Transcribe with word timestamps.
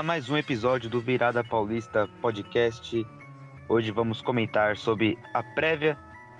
a 0.00 0.02
mais 0.02 0.30
um 0.30 0.36
episódio 0.38 0.88
do 0.88 0.98
Virada 0.98 1.44
Paulista 1.44 2.08
Podcast. 2.22 3.06
Hoje 3.68 3.90
vamos 3.90 4.22
comentar 4.22 4.78
sobre 4.78 5.18
a 5.34 5.42
prévia 5.42 5.94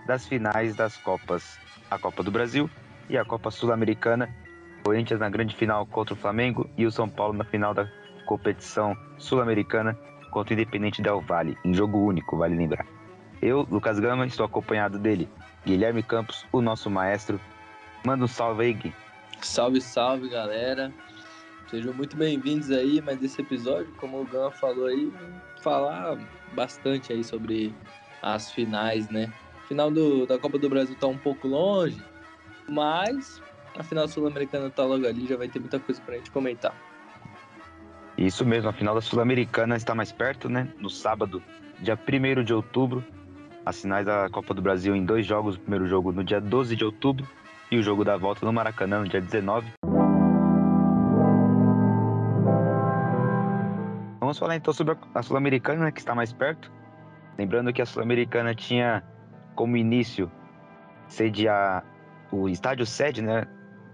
das 0.06 0.26
finais 0.26 0.74
das 0.74 0.96
Copas, 0.96 1.58
a 1.90 1.98
Copa 1.98 2.22
do 2.22 2.30
Brasil 2.30 2.70
e 3.10 3.18
a 3.18 3.24
Copa 3.24 3.50
Sul-Americana. 3.50 4.34
Corinthians 4.82 5.20
na 5.20 5.28
grande 5.28 5.54
final 5.54 5.84
contra 5.84 6.14
o 6.14 6.16
Flamengo 6.16 6.70
e 6.74 6.86
o 6.86 6.90
São 6.90 7.06
Paulo 7.06 7.34
na 7.34 7.44
final 7.44 7.74
da 7.74 7.86
competição 8.24 8.96
sul-americana 9.18 9.94
contra 10.30 10.54
o 10.54 10.56
Independente 10.58 11.02
Del 11.02 11.20
Valle, 11.20 11.58
em 11.62 11.74
jogo 11.74 11.98
único, 11.98 12.38
vale 12.38 12.56
lembrar. 12.56 12.86
Eu, 13.42 13.68
Lucas 13.70 14.00
Gama, 14.00 14.24
estou 14.24 14.46
acompanhado 14.46 14.98
dele, 14.98 15.28
Guilherme 15.66 16.02
Campos, 16.02 16.46
o 16.50 16.62
nosso 16.62 16.88
maestro. 16.88 17.38
Manda 18.06 18.24
um 18.24 18.26
salve 18.26 18.64
aí, 18.64 18.72
Gui. 18.72 18.94
Salve, 19.42 19.82
salve, 19.82 20.30
galera. 20.30 20.90
Sejam 21.70 21.94
muito 21.94 22.16
bem-vindos 22.16 22.72
aí, 22.72 23.00
mas 23.00 23.20
desse 23.20 23.40
episódio, 23.40 23.92
como 23.96 24.20
o 24.20 24.24
Gama 24.24 24.50
falou 24.50 24.86
aí, 24.86 25.12
falar 25.62 26.18
bastante 26.52 27.12
aí 27.12 27.22
sobre 27.22 27.72
as 28.20 28.50
finais, 28.50 29.08
né? 29.08 29.32
Final 29.68 29.88
do, 29.88 30.26
da 30.26 30.36
Copa 30.36 30.58
do 30.58 30.68
Brasil 30.68 30.96
tá 30.96 31.06
um 31.06 31.16
pouco 31.16 31.46
longe, 31.46 32.02
mas 32.68 33.40
a 33.78 33.84
final 33.84 34.08
sul-americana 34.08 34.68
tá 34.68 34.84
logo 34.84 35.06
ali, 35.06 35.28
já 35.28 35.36
vai 35.36 35.46
ter 35.46 35.60
muita 35.60 35.78
coisa 35.78 36.00
pra 36.00 36.16
gente 36.16 36.32
comentar. 36.32 36.74
Isso 38.18 38.44
mesmo, 38.44 38.68
a 38.68 38.72
final 38.72 38.96
da 38.96 39.00
Sul-Americana 39.00 39.76
está 39.76 39.94
mais 39.94 40.10
perto, 40.10 40.48
né? 40.48 40.68
No 40.80 40.90
sábado, 40.90 41.40
dia 41.78 41.96
1 41.96 42.42
de 42.42 42.52
outubro, 42.52 43.04
as 43.64 43.80
finais 43.80 44.04
da 44.04 44.28
Copa 44.28 44.52
do 44.52 44.60
Brasil 44.60 44.96
em 44.96 45.04
dois 45.04 45.24
jogos. 45.24 45.54
O 45.54 45.60
primeiro 45.60 45.86
jogo 45.86 46.10
no 46.10 46.24
dia 46.24 46.40
12 46.40 46.74
de 46.74 46.84
outubro 46.84 47.26
e 47.70 47.78
o 47.78 47.82
jogo 47.82 48.04
da 48.04 48.16
volta 48.16 48.44
no 48.44 48.52
Maracanã 48.52 49.00
no 49.00 49.08
dia 49.08 49.20
19. 49.20 49.72
Vamos 54.30 54.38
falar 54.38 54.54
então 54.54 54.72
sobre 54.72 54.96
a 55.12 55.22
Sul-Americana, 55.24 55.86
né, 55.86 55.90
que 55.90 55.98
está 55.98 56.14
mais 56.14 56.32
perto. 56.32 56.70
Lembrando 57.36 57.72
que 57.72 57.82
a 57.82 57.84
Sul-Americana 57.84 58.54
tinha 58.54 59.02
como 59.56 59.76
início 59.76 60.30
sediar 61.08 61.84
o 62.30 62.48
estádio 62.48 62.86
sede, 62.86 63.22
né, 63.22 63.44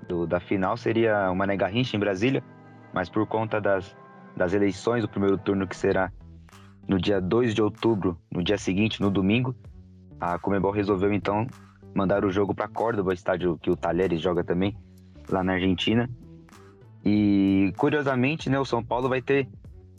do, 0.07 0.27
da 0.27 0.39
final 0.39 0.77
seria 0.77 1.31
o 1.31 1.35
Mané 1.35 1.57
Garrincha 1.57 1.97
em 1.97 1.99
Brasília, 1.99 2.45
mas 2.93 3.09
por 3.09 3.27
conta 3.27 3.63
das, 3.63 3.97
das 4.37 4.53
eleições 4.53 5.01
do 5.01 5.09
primeiro 5.09 5.39
turno 5.39 5.67
que 5.67 5.75
será 5.75 6.13
no 6.87 7.01
dia 7.01 7.19
2 7.19 7.55
de 7.55 7.63
outubro, 7.63 8.21
no 8.31 8.45
dia 8.45 8.59
seguinte, 8.59 9.01
no 9.01 9.11
domingo, 9.11 9.57
a 10.21 10.39
Comebol 10.39 10.71
resolveu 10.71 11.15
então 11.15 11.47
mandar 11.95 12.27
o 12.27 12.31
jogo 12.31 12.55
para 12.55 12.69
Córdoba, 12.69 13.15
estádio 13.15 13.57
que 13.57 13.71
o 13.71 13.77
Talheres 13.77 14.21
joga 14.21 14.45
também, 14.45 14.77
lá 15.31 15.43
na 15.43 15.55
Argentina. 15.55 16.11
E 17.03 17.73
curiosamente, 17.79 18.51
né, 18.51 18.61
o 18.61 18.67
São 18.67 18.85
Paulo 18.85 19.09
vai 19.09 19.23
ter 19.23 19.49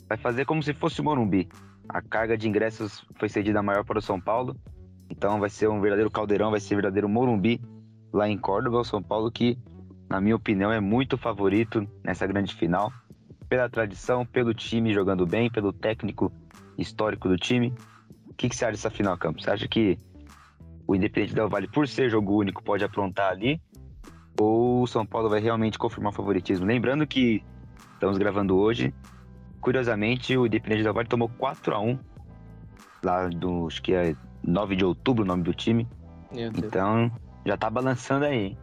vai 0.08 0.16
fazer 0.16 0.44
como 0.44 0.62
se 0.62 0.72
fosse 0.72 1.00
o 1.00 1.04
Morumbi. 1.04 1.48
A 1.88 2.00
carga 2.00 2.36
de 2.36 2.48
ingressos 2.48 3.04
foi 3.18 3.28
cedida 3.28 3.62
maior 3.62 3.84
para 3.84 3.98
o 3.98 4.02
São 4.02 4.20
Paulo. 4.20 4.56
Então 5.10 5.38
vai 5.38 5.50
ser 5.50 5.68
um 5.68 5.80
verdadeiro 5.80 6.10
caldeirão, 6.10 6.50
vai 6.50 6.60
ser 6.60 6.74
um 6.74 6.78
verdadeiro 6.78 7.08
Morumbi 7.08 7.60
lá 8.12 8.28
em 8.28 8.38
Córdoba, 8.38 8.80
o 8.80 8.84
São 8.84 9.02
Paulo 9.02 9.30
que, 9.30 9.58
na 10.08 10.20
minha 10.20 10.36
opinião, 10.36 10.72
é 10.72 10.80
muito 10.80 11.16
favorito 11.18 11.86
nessa 12.02 12.26
grande 12.26 12.54
final, 12.54 12.92
pela 13.48 13.68
tradição, 13.68 14.24
pelo 14.24 14.54
time 14.54 14.92
jogando 14.92 15.26
bem, 15.26 15.50
pelo 15.50 15.72
técnico 15.72 16.32
histórico 16.76 17.28
do 17.28 17.36
time. 17.36 17.74
O 18.26 18.34
que, 18.34 18.48
que 18.48 18.56
você 18.56 18.64
acha 18.64 18.72
dessa 18.72 18.90
final, 18.90 19.16
Campos? 19.16 19.44
Você 19.44 19.50
acha 19.50 19.68
que 19.68 19.98
o 20.86 20.94
Independente 20.94 21.34
Del 21.34 21.48
Vale, 21.48 21.68
por 21.68 21.88
ser 21.88 22.08
jogo 22.08 22.38
único, 22.38 22.62
pode 22.62 22.84
aprontar 22.84 23.30
ali? 23.30 23.60
Ou 24.38 24.82
o 24.82 24.86
São 24.86 25.04
Paulo 25.04 25.28
vai 25.28 25.40
realmente 25.40 25.78
confirmar 25.78 26.12
o 26.12 26.16
favoritismo? 26.16 26.64
Lembrando 26.64 27.06
que 27.06 27.42
estamos 27.94 28.16
gravando 28.16 28.56
hoje. 28.56 28.94
Curiosamente, 29.60 30.36
o 30.36 30.46
Independente 30.46 30.82
Del 30.82 30.94
Vale 30.94 31.08
tomou 31.08 31.28
4 31.28 31.74
a 31.74 31.80
1 31.80 31.98
lá 33.02 33.28
do, 33.28 33.66
acho 33.66 33.82
que 33.82 33.92
é 33.92 34.14
9 34.42 34.76
de 34.76 34.84
outubro 34.84 35.24
o 35.24 35.26
nome 35.26 35.42
do 35.42 35.52
time. 35.52 35.86
Então, 36.32 37.10
já 37.44 37.56
tá 37.56 37.70
balançando 37.70 38.24
aí. 38.24 38.56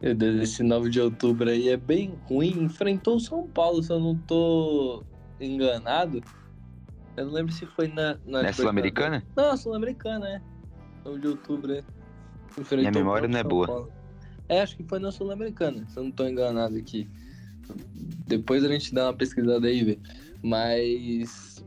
Meu 0.00 0.14
Deus, 0.14 0.40
esse 0.40 0.62
9 0.62 0.88
de 0.88 1.00
outubro 1.00 1.50
aí 1.50 1.68
é 1.68 1.76
bem 1.76 2.18
ruim. 2.24 2.64
Enfrentou 2.64 3.16
o 3.16 3.20
São 3.20 3.46
Paulo, 3.46 3.82
se 3.82 3.92
eu 3.92 4.00
não 4.00 4.16
tô 4.16 5.04
enganado. 5.38 6.22
Eu 7.16 7.26
não 7.26 7.32
lembro 7.32 7.52
se 7.52 7.66
foi 7.66 7.88
na. 7.88 8.16
Na 8.24 8.46
é 8.46 8.52
Sul-Americana? 8.52 9.22
Não, 9.36 9.56
Sul-Americana, 9.56 10.28
é. 10.28 10.42
9 11.04 11.20
de 11.20 11.28
outubro, 11.28 11.72
é. 11.72 11.84
Minha 12.72 12.90
memória 12.90 13.28
não 13.28 13.38
é 13.38 13.44
boa. 13.44 13.66
Paulo. 13.66 13.92
É, 14.48 14.62
acho 14.62 14.76
que 14.76 14.82
foi 14.82 14.98
na 14.98 15.12
Sul-Americana, 15.12 15.86
se 15.88 15.96
eu 15.96 16.04
não 16.04 16.10
tô 16.10 16.26
enganado 16.26 16.76
aqui. 16.76 17.08
Depois 18.26 18.64
a 18.64 18.68
gente 18.68 18.94
dá 18.94 19.06
uma 19.06 19.14
pesquisada 19.14 19.66
aí, 19.66 19.84
vê. 19.84 19.98
Mas. 20.42 21.64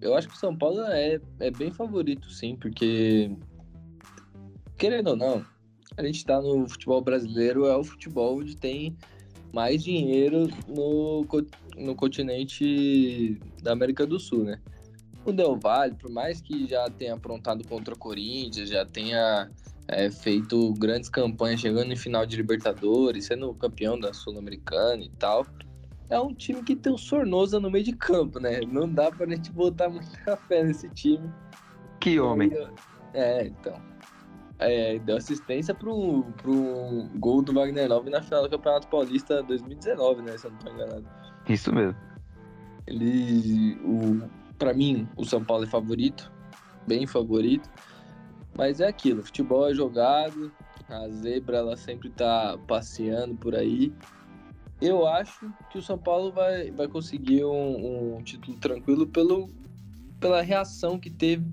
Eu 0.00 0.14
acho 0.14 0.28
que 0.28 0.34
o 0.34 0.38
São 0.38 0.56
Paulo 0.56 0.80
é, 0.82 1.20
é 1.40 1.50
bem 1.50 1.72
favorito, 1.72 2.30
sim, 2.30 2.56
porque. 2.56 3.30
Querendo 4.76 5.08
ou 5.08 5.16
não, 5.16 5.44
a 5.96 6.02
gente 6.04 6.24
tá 6.24 6.40
no 6.40 6.68
futebol 6.68 7.00
brasileiro, 7.00 7.66
é 7.66 7.76
o 7.76 7.82
futebol 7.82 8.38
onde 8.38 8.56
tem 8.56 8.96
mais 9.52 9.82
dinheiro 9.82 10.48
no, 10.68 11.26
no 11.76 11.94
continente 11.96 13.38
da 13.62 13.72
América 13.72 14.06
do 14.06 14.20
Sul, 14.20 14.44
né? 14.44 14.60
O 15.24 15.32
Del 15.32 15.56
Valle, 15.56 15.94
por 15.94 16.10
mais 16.10 16.40
que 16.40 16.66
já 16.66 16.88
tenha 16.88 17.14
aprontado 17.14 17.66
contra 17.66 17.94
o 17.94 17.98
Corinthians, 17.98 18.68
já 18.68 18.86
tenha 18.86 19.50
é, 19.88 20.10
feito 20.10 20.72
grandes 20.74 21.08
campanhas, 21.08 21.60
chegando 21.60 21.92
em 21.92 21.96
final 21.96 22.24
de 22.24 22.36
Libertadores, 22.36 23.26
sendo 23.26 23.52
campeão 23.54 23.98
da 23.98 24.12
Sul-Americana 24.12 25.02
e 25.02 25.10
tal, 25.10 25.46
é 26.08 26.18
um 26.20 26.32
time 26.32 26.62
que 26.62 26.76
tem 26.76 26.92
o 26.92 26.98
Sornosa 26.98 27.58
no 27.58 27.70
meio 27.70 27.84
de 27.84 27.92
campo, 27.92 28.38
né? 28.38 28.60
Não 28.60 28.88
dá 28.88 29.10
pra 29.10 29.26
gente 29.26 29.50
botar 29.52 29.88
muita 29.88 30.36
fé 30.36 30.62
nesse 30.62 30.88
time. 30.90 31.30
Que 32.00 32.20
homem. 32.20 32.50
É, 33.12 33.46
então 33.46 33.88
é, 34.58 34.98
deu 34.98 35.16
assistência 35.16 35.74
pro, 35.74 36.24
pro 36.36 37.08
gol 37.16 37.42
do 37.42 37.52
Wagner 37.52 37.88
Love 37.88 38.10
na 38.10 38.20
final 38.20 38.42
do 38.42 38.50
Campeonato 38.50 38.88
Paulista 38.88 39.42
2019, 39.42 40.22
né? 40.22 40.36
Se 40.36 40.46
eu 40.46 40.50
não 40.50 40.58
tô 40.58 40.70
enganado. 40.70 41.08
Isso 41.48 41.72
mesmo. 41.72 41.96
Ele. 42.86 43.76
O, 43.84 44.28
pra 44.58 44.74
mim, 44.74 45.08
o 45.16 45.24
São 45.24 45.44
Paulo 45.44 45.64
é 45.64 45.66
favorito, 45.66 46.30
bem 46.86 47.06
favorito. 47.06 47.70
Mas 48.58 48.80
é 48.80 48.88
aquilo, 48.88 49.22
futebol 49.22 49.70
é 49.70 49.72
jogado, 49.72 50.52
a 50.88 51.08
zebra 51.08 51.58
ela 51.58 51.76
sempre 51.76 52.10
tá 52.10 52.58
passeando 52.66 53.36
por 53.36 53.54
aí. 53.54 53.92
Eu 54.82 55.06
acho 55.06 55.48
que 55.70 55.78
o 55.78 55.82
São 55.82 55.96
Paulo 55.96 56.32
vai, 56.32 56.72
vai 56.72 56.88
conseguir 56.88 57.44
um, 57.44 58.16
um 58.16 58.22
título 58.24 58.56
tranquilo 58.58 59.06
pelo, 59.06 59.48
pela 60.18 60.42
reação 60.42 60.98
que 60.98 61.08
teve 61.08 61.46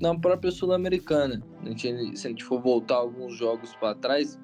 na 0.00 0.18
própria 0.18 0.50
Sul-Americana. 0.50 1.40
Se 1.76 1.88
a 1.88 2.30
gente 2.30 2.42
for 2.42 2.60
voltar 2.60 2.96
alguns 2.96 3.36
jogos 3.36 3.76
para 3.76 3.94
trás, 3.94 4.36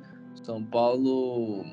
São 0.45 0.65
Paulo 0.65 1.65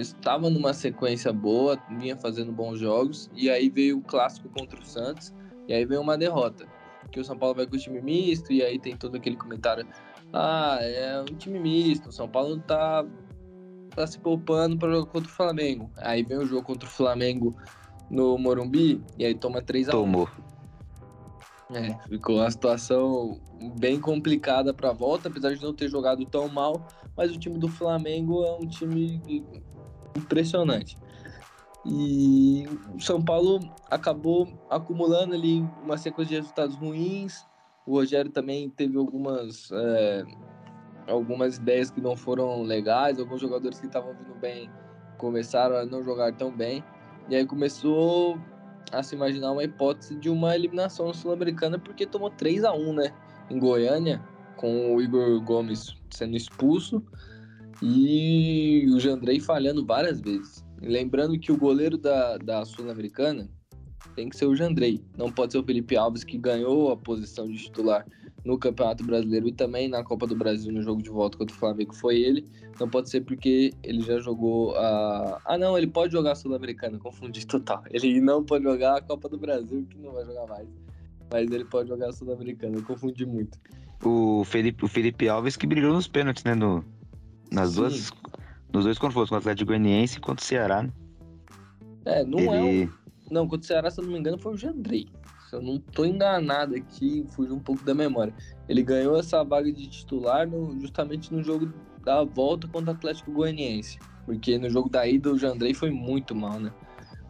estava 0.00 0.50
numa 0.50 0.74
sequência 0.74 1.32
boa, 1.32 1.78
vinha 1.98 2.14
fazendo 2.14 2.52
bons 2.52 2.78
jogos, 2.78 3.30
e 3.34 3.48
aí 3.48 3.70
veio 3.70 3.98
o 3.98 4.02
clássico 4.02 4.50
contra 4.50 4.78
o 4.78 4.84
Santos, 4.84 5.32
e 5.66 5.72
aí 5.72 5.86
veio 5.86 6.02
uma 6.02 6.18
derrota. 6.18 6.66
Que 7.12 7.20
o 7.20 7.24
São 7.24 7.36
Paulo 7.36 7.54
vai 7.54 7.66
com 7.66 7.76
o 7.76 7.78
time 7.78 8.00
misto, 8.00 8.52
e 8.52 8.62
aí 8.62 8.78
tem 8.78 8.96
todo 8.96 9.16
aquele 9.16 9.36
comentário: 9.36 9.86
ah, 10.32 10.78
é 10.80 11.20
um 11.20 11.36
time 11.36 11.58
misto, 11.58 12.08
o 12.08 12.12
São 12.12 12.28
Paulo 12.28 12.58
tá, 12.60 13.04
tá 13.94 14.06
se 14.06 14.18
poupando 14.18 14.78
para 14.78 14.90
jogar 14.90 15.06
contra 15.06 15.28
o 15.28 15.32
Flamengo. 15.32 15.90
Aí 15.98 16.22
vem 16.22 16.38
o 16.38 16.46
jogo 16.46 16.62
contra 16.62 16.88
o 16.88 16.90
Flamengo 16.90 17.54
no 18.10 18.38
Morumbi, 18.38 19.02
e 19.18 19.24
aí 19.24 19.34
toma 19.34 19.60
3 19.60 19.90
a 19.90 19.92
1 19.92 19.94
Tomou. 19.94 20.28
É, 21.74 21.96
ficou 22.08 22.36
uma 22.36 22.50
situação 22.50 23.40
bem 23.78 23.98
complicada 23.98 24.74
para 24.74 24.90
a 24.90 24.92
volta, 24.92 25.28
apesar 25.28 25.54
de 25.54 25.62
não 25.62 25.72
ter 25.72 25.88
jogado 25.88 26.24
tão 26.26 26.48
mal, 26.48 26.86
mas 27.16 27.30
o 27.30 27.38
time 27.38 27.58
do 27.58 27.68
Flamengo 27.68 28.44
é 28.44 28.52
um 28.52 28.66
time 28.66 29.22
impressionante. 30.16 30.96
E 31.84 32.64
o 32.94 33.00
São 33.00 33.22
Paulo 33.22 33.58
acabou 33.90 34.48
acumulando 34.70 35.34
ali 35.34 35.60
uma 35.82 35.96
sequência 35.96 36.36
de 36.36 36.40
resultados 36.40 36.76
ruins. 36.76 37.44
O 37.84 37.92
Rogério 37.92 38.30
também 38.30 38.70
teve 38.70 38.96
algumas, 38.96 39.70
é, 39.72 40.24
algumas 41.08 41.56
ideias 41.56 41.90
que 41.90 42.00
não 42.00 42.14
foram 42.14 42.62
legais, 42.62 43.18
alguns 43.18 43.40
jogadores 43.40 43.80
que 43.80 43.86
estavam 43.86 44.14
vindo 44.14 44.34
bem 44.40 44.70
começaram 45.18 45.76
a 45.76 45.84
não 45.84 46.02
jogar 46.02 46.32
tão 46.34 46.50
bem. 46.50 46.84
E 47.28 47.36
aí 47.36 47.46
começou 47.46 48.38
a 48.92 49.02
se 49.02 49.14
imaginar 49.14 49.52
uma 49.52 49.64
hipótese 49.64 50.16
de 50.16 50.28
uma 50.28 50.54
eliminação 50.54 51.12
sul-americana 51.12 51.78
porque 51.78 52.06
tomou 52.06 52.30
3 52.30 52.64
a 52.64 52.72
1 52.72 52.92
né? 52.92 53.12
Em 53.50 53.58
Goiânia, 53.58 54.22
com 54.56 54.94
o 54.94 55.00
Igor 55.00 55.40
Gomes 55.40 55.94
sendo 56.10 56.36
expulso 56.36 57.02
e 57.80 58.86
o 58.94 59.00
Jandrei 59.00 59.40
falhando 59.40 59.84
várias 59.84 60.20
vezes. 60.20 60.64
Lembrando 60.82 61.38
que 61.38 61.52
o 61.52 61.56
goleiro 61.56 61.96
da, 61.96 62.36
da 62.38 62.64
Sul-Americana 62.64 63.48
tem 64.14 64.28
que 64.28 64.36
ser 64.36 64.46
o 64.46 64.54
Jandrei, 64.54 65.00
não 65.16 65.30
pode 65.30 65.52
ser 65.52 65.58
o 65.58 65.64
Felipe 65.64 65.96
Alves 65.96 66.24
que 66.24 66.36
ganhou 66.36 66.90
a 66.90 66.96
posição 66.96 67.48
de 67.48 67.56
titular 67.56 68.06
no 68.44 68.58
Campeonato 68.58 69.04
Brasileiro 69.04 69.48
e 69.48 69.52
também 69.52 69.88
na 69.88 70.02
Copa 70.02 70.26
do 70.26 70.34
Brasil 70.34 70.72
no 70.72 70.82
jogo 70.82 71.02
de 71.02 71.10
volta 71.10 71.38
contra 71.38 71.54
o 71.54 71.58
Flamengo 71.58 71.94
foi 71.94 72.18
ele. 72.20 72.44
Não 72.80 72.88
pode 72.88 73.08
ser 73.08 73.20
porque 73.20 73.72
ele 73.82 74.00
já 74.00 74.18
jogou 74.18 74.76
a. 74.76 75.40
Ah, 75.44 75.58
não, 75.58 75.78
ele 75.78 75.86
pode 75.86 76.12
jogar 76.12 76.32
a 76.32 76.34
Sul-Americana, 76.34 76.98
confundi 76.98 77.46
total. 77.46 77.84
Ele 77.90 78.20
não 78.20 78.44
pode 78.44 78.64
jogar 78.64 78.96
a 78.96 79.00
Copa 79.00 79.28
do 79.28 79.38
Brasil, 79.38 79.86
que 79.88 79.98
não 79.98 80.12
vai 80.12 80.24
jogar 80.24 80.46
mais. 80.46 80.68
Mas 81.30 81.50
ele 81.50 81.64
pode 81.64 81.88
jogar 81.88 82.08
a 82.08 82.12
Sul-Americana, 82.12 82.80
confundi 82.82 83.24
muito. 83.24 83.58
O 84.04 84.42
Felipe, 84.44 84.84
o 84.84 84.88
Felipe 84.88 85.28
Alves 85.28 85.56
que 85.56 85.66
brilhou 85.66 85.92
nos 85.92 86.08
pênaltis, 86.08 86.42
né? 86.42 86.54
No, 86.54 86.84
nas 87.50 87.70
Sim. 87.70 87.76
duas. 87.76 88.10
Nos 88.72 88.84
dois 88.84 88.98
confrontos, 88.98 89.30
contra 89.30 89.48
o 89.48 89.50
Atlético 89.50 89.68
Goianiense 89.68 90.18
e 90.18 90.20
contra 90.20 90.42
o 90.42 90.46
Ceará. 90.46 90.82
Né? 90.82 90.92
É, 92.04 92.24
não 92.24 92.38
ele... 92.38 92.84
é. 92.84 92.88
Não, 93.30 93.46
contra 93.46 93.64
o 93.64 93.66
Ceará, 93.66 93.90
se 93.90 94.00
eu 94.00 94.04
não 94.04 94.12
me 94.12 94.18
engano, 94.18 94.38
foi 94.38 94.54
o 94.54 94.56
Jandrei 94.56 95.08
se 95.52 95.56
eu 95.56 95.62
não 95.62 95.78
tô 95.78 96.06
enganado 96.06 96.74
aqui, 96.74 97.26
fugiu 97.28 97.54
um 97.54 97.60
pouco 97.60 97.84
da 97.84 97.94
memória. 97.94 98.34
Ele 98.66 98.82
ganhou 98.82 99.18
essa 99.18 99.44
vaga 99.44 99.70
de 99.70 99.86
titular 99.86 100.48
no, 100.48 100.80
justamente 100.80 101.30
no 101.30 101.42
jogo 101.42 101.70
da 102.02 102.24
volta 102.24 102.66
contra 102.66 102.92
o 102.92 102.94
Atlético 102.94 103.32
Goianiense. 103.32 103.98
Porque 104.24 104.56
no 104.56 104.70
jogo 104.70 104.88
da 104.88 105.06
ida 105.06 105.30
o 105.30 105.38
Jandrei 105.38 105.74
foi 105.74 105.90
muito 105.90 106.34
mal, 106.34 106.58
né? 106.58 106.72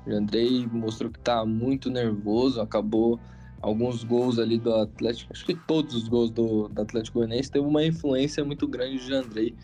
O 0.07 0.11
Jandrei 0.11 0.69
mostrou 0.69 1.11
que 1.11 1.19
tá 1.19 1.45
muito 1.45 1.91
nervoso, 1.91 2.61
acabou 2.61 3.19
alguns 3.61 4.05
gols 4.05 4.39
ali 4.39 4.57
do 4.57 4.73
Atlético, 4.73 5.33
acho 5.33 5.45
que 5.45 5.55
todos 5.55 5.95
os 5.95 6.07
gols 6.07 6.31
do, 6.31 6.69
do 6.69 6.83
Atlético 6.83 7.19
Goianiense 7.19 7.51
teve 7.51 7.67
uma 7.67 7.85
influência 7.85 8.45
muito 8.45 8.69
grande 8.69 8.99
de 8.99 9.09
Jandrei 9.09 9.55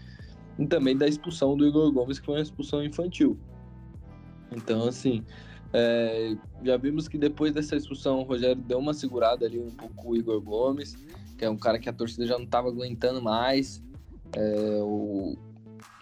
e 0.59 0.67
também 0.67 0.97
da 0.97 1.07
expulsão 1.07 1.57
do 1.57 1.67
Igor 1.67 1.91
Gomes, 1.93 2.19
que 2.19 2.27
foi 2.27 2.37
uma 2.37 2.43
expulsão 2.43 2.83
infantil. 2.83 3.39
Então, 4.51 4.89
assim, 4.89 5.25
é, 5.73 6.37
já 6.65 6.77
vimos 6.77 7.07
que 7.07 7.19
depois 7.19 7.53
dessa 7.53 7.77
expulsão 7.77 8.21
o 8.21 8.23
Rogério 8.23 8.61
deu 8.63 8.79
uma 8.79 8.95
segurada 8.95 9.47
ali 9.47 9.59
um 9.59 9.71
pouco 9.71 10.11
o 10.11 10.17
Igor 10.17 10.41
Gomes, 10.41 10.97
que 11.37 11.45
é 11.45 11.51
um 11.51 11.57
cara 11.57 11.79
que 11.79 11.89
a 11.89 11.93
torcida 11.93 12.27
já 12.27 12.37
não 12.37 12.45
estava 12.45 12.69
aguentando 12.69 13.23
mais. 13.23 13.83
É, 14.37 14.81
o 14.83 15.37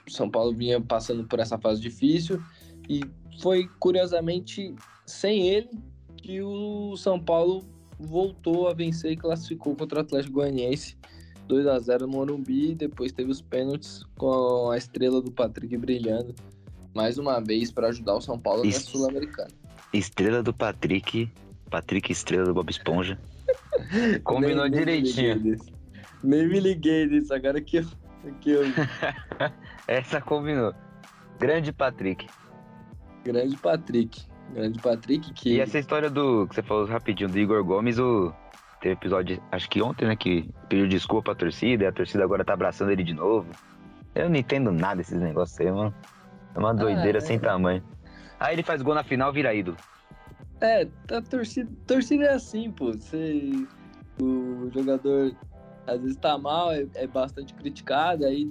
São 0.08 0.30
Paulo 0.30 0.54
vinha 0.54 0.80
passando 0.80 1.24
por 1.24 1.38
essa 1.38 1.58
fase 1.58 1.80
difícil 1.80 2.42
e 2.88 3.00
foi 3.40 3.68
curiosamente 3.78 4.74
sem 5.04 5.48
ele 5.48 5.70
que 6.16 6.40
o 6.42 6.96
São 6.96 7.20
Paulo 7.20 7.64
voltou 7.98 8.68
a 8.68 8.74
vencer 8.74 9.12
e 9.12 9.16
classificou 9.16 9.74
contra 9.74 9.98
o 9.98 10.02
Atlético 10.02 10.34
Goianiense 10.34 10.96
2 11.46 11.66
a 11.66 11.78
0 11.78 12.06
no 12.06 12.12
Morumbi, 12.12 12.74
depois 12.74 13.12
teve 13.12 13.30
os 13.30 13.40
pênaltis 13.40 14.04
com 14.16 14.70
a 14.70 14.76
estrela 14.76 15.20
do 15.22 15.30
Patrick 15.30 15.76
brilhando 15.76 16.34
mais 16.96 17.18
uma 17.18 17.38
vez 17.40 17.70
para 17.70 17.88
ajudar 17.88 18.14
o 18.14 18.20
São 18.22 18.38
Paulo 18.38 18.64
Est... 18.64 18.86
na 18.86 18.90
Sul-Americana. 18.92 19.50
Estrela 19.92 20.42
do 20.42 20.52
Patrick, 20.52 21.30
Patrick 21.70 22.10
Estrela 22.10 22.46
do 22.46 22.54
Bob 22.54 22.70
Esponja. 22.70 23.18
Combinou 24.24 24.64
nem, 24.64 24.78
direitinho. 24.78 25.34
Nem 25.36 25.52
me, 25.52 25.58
nem 26.24 26.48
me 26.48 26.58
liguei 26.58 27.06
nisso, 27.06 27.32
agora 27.34 27.60
que 27.60 27.76
eu. 27.76 27.86
Que 28.40 28.50
eu... 28.50 28.62
Essa 29.86 30.20
combinou. 30.20 30.74
Grande 31.38 31.72
Patrick. 31.72 32.26
Grande 33.22 33.56
Patrick. 33.56 34.22
Grande 34.52 34.80
Patrick 34.80 35.32
que. 35.34 35.50
E 35.50 35.60
essa 35.60 35.78
história 35.78 36.08
do. 36.08 36.46
que 36.48 36.54
você 36.54 36.62
falou 36.62 36.86
rapidinho, 36.86 37.28
do 37.28 37.38
Igor 37.38 37.62
Gomes, 37.62 37.98
o. 37.98 38.32
Teve 38.80 38.94
episódio, 38.94 39.42
acho 39.50 39.68
que 39.70 39.80
ontem, 39.82 40.06
né? 40.06 40.16
Que 40.16 40.48
pediu 40.68 40.86
desculpa 40.86 41.32
à 41.32 41.34
torcida 41.34 41.84
e 41.84 41.86
a 41.86 41.92
torcida 41.92 42.22
agora 42.22 42.44
tá 42.44 42.52
abraçando 42.52 42.90
ele 42.90 43.02
de 43.02 43.14
novo. 43.14 43.48
Eu 44.14 44.28
não 44.28 44.36
entendo 44.36 44.70
nada 44.70 44.96
desses 44.96 45.18
negócios 45.18 45.58
aí, 45.60 45.70
mano. 45.70 45.94
É 46.54 46.58
uma 46.58 46.74
doideira 46.74 47.18
ah, 47.18 47.20
sem 47.20 47.38
tamanho. 47.38 47.82
Aí 48.38 48.54
ele 48.54 48.62
faz 48.62 48.82
gol 48.82 48.94
na 48.94 49.02
final, 49.02 49.32
vira 49.32 49.54
ídolo. 49.54 49.76
É, 50.60 50.88
a 51.10 51.22
torcida, 51.22 51.70
torcida 51.86 52.24
é 52.24 52.34
assim, 52.34 52.70
pô. 52.70 52.92
Você, 52.92 53.66
o 54.20 54.70
jogador 54.72 55.34
às 55.86 56.00
vezes 56.00 56.16
tá 56.16 56.36
mal, 56.36 56.72
é, 56.72 56.86
é, 56.94 57.06
bastante 57.06 57.54
criticado, 57.54 58.24
aí 58.26 58.50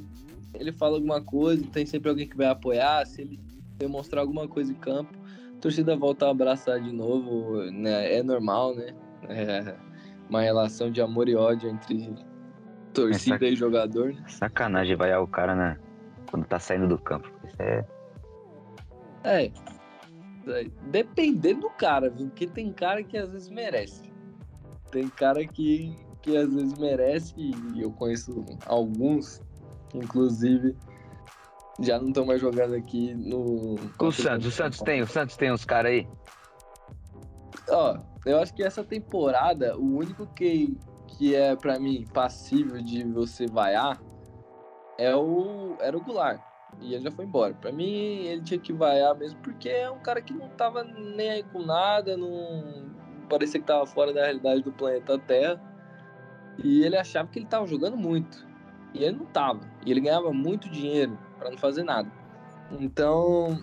ele 0.54 0.72
fala 0.72 0.96
alguma 0.96 1.22
coisa, 1.22 1.66
tem 1.68 1.86
sempre 1.86 2.10
alguém 2.10 2.28
que 2.28 2.38
vai 2.38 2.48
apoiar, 2.48 3.06
se 3.06 3.22
ele 3.22 3.40
demonstrar 3.78 4.22
alguma 4.22 4.48
coisa 4.48 4.72
em 4.72 4.76
campo, 4.76 5.12
a 5.58 5.60
torcida 5.60 5.98
volta 5.98 6.28
a 6.28 6.32
abraçar 6.32 6.80
de 6.80 6.94
novo, 6.94 7.60
né? 7.72 8.16
É 8.16 8.24
normal, 8.24 8.76
né? 8.76 8.94
É 9.28 9.76
uma 10.30 10.42
relação 10.42 10.92
de 10.92 11.02
amor 11.02 11.30
e 11.30 11.36
ódio 11.36 11.70
entre 11.70 12.16
torcida 12.94 13.46
é 13.46 13.50
e 13.50 13.56
jogador. 13.56 14.14
Né? 14.14 14.24
Sacanagem 14.28 14.96
vai 14.96 15.16
o 15.16 15.28
cara, 15.28 15.56
né? 15.56 15.78
Quando 16.30 16.46
tá 16.46 16.60
saindo 16.60 16.88
do 16.88 16.98
campo. 16.98 17.30
Isso 17.46 17.62
é 17.62 17.86
é. 19.26 19.52
Dependendo 20.84 21.62
do 21.62 21.70
cara, 21.72 22.10
viu? 22.10 22.28
Porque 22.28 22.46
tem 22.46 22.72
cara 22.72 23.04
que 23.04 23.18
às 23.18 23.30
vezes 23.32 23.50
merece. 23.50 24.14
Tem 24.92 25.10
cara 25.10 25.46
que, 25.46 25.98
que 26.22 26.38
às 26.38 26.54
vezes 26.54 26.78
merece, 26.78 27.34
e 27.74 27.82
eu 27.82 27.92
conheço 27.92 28.46
alguns, 28.68 29.42
inclusive, 29.94 30.78
já 31.80 32.00
não 32.00 32.10
estão 32.10 32.26
mais 32.26 32.40
jogando 32.40 32.76
aqui 32.76 33.16
no. 33.16 33.76
Com 33.98 34.08
o 34.08 34.12
Santos, 34.12 34.46
o 34.46 34.52
Santos 34.52 34.80
tem, 34.82 35.02
o 35.02 35.08
Santos 35.08 35.36
tem 35.36 35.52
uns 35.52 35.66
caras 35.66 35.92
aí. 35.92 36.08
Ó, 37.70 37.98
eu 38.26 38.40
acho 38.40 38.54
que 38.54 38.64
essa 38.64 38.84
temporada, 38.84 39.78
o 39.78 39.98
único 39.98 40.26
que, 40.28 40.78
que 41.08 41.36
é 41.36 41.56
para 41.56 41.80
mim 41.80 42.06
passível 42.14 42.82
de 42.82 43.04
você 43.04 43.46
vaiar 43.46 44.02
é 44.98 45.16
o, 45.16 45.76
era 45.80 45.96
o 45.96 46.02
Goulart. 46.02 46.42
E 46.82 46.94
ele 46.94 47.04
já 47.04 47.12
foi 47.12 47.26
embora. 47.26 47.54
Para 47.54 47.72
mim, 47.72 48.26
ele 48.26 48.42
tinha 48.42 48.60
que 48.60 48.74
vaiar 48.74 49.16
mesmo, 49.16 49.40
porque 49.42 49.70
é 49.70 49.90
um 49.90 50.00
cara 50.00 50.22
que 50.22 50.34
não 50.34 50.50
tava 50.50 50.84
nem 50.84 51.30
aí 51.30 51.44
com 51.44 51.62
nada, 51.62 52.18
não 52.18 52.92
parecia 53.30 53.60
que 53.60 53.66
tava 53.66 53.86
fora 53.86 54.14
da 54.14 54.24
realidade 54.24 54.62
do 54.62 54.72
planeta 54.72 55.18
Terra. 55.20 55.62
E 56.64 56.84
ele 56.84 56.98
achava 56.98 57.28
que 57.30 57.40
ele 57.40 57.48
tava 57.48 57.68
jogando 57.68 57.98
muito. 57.98 58.46
E 58.94 59.04
ele 59.04 59.18
não 59.18 59.26
tava. 59.26 59.62
E 59.86 59.92
ele 59.92 60.02
ganhava 60.02 60.32
muito 60.34 60.70
dinheiro 60.70 61.18
para 61.38 61.50
não 61.50 61.58
fazer 61.58 61.84
nada. 61.84 62.12
Então, 62.72 63.60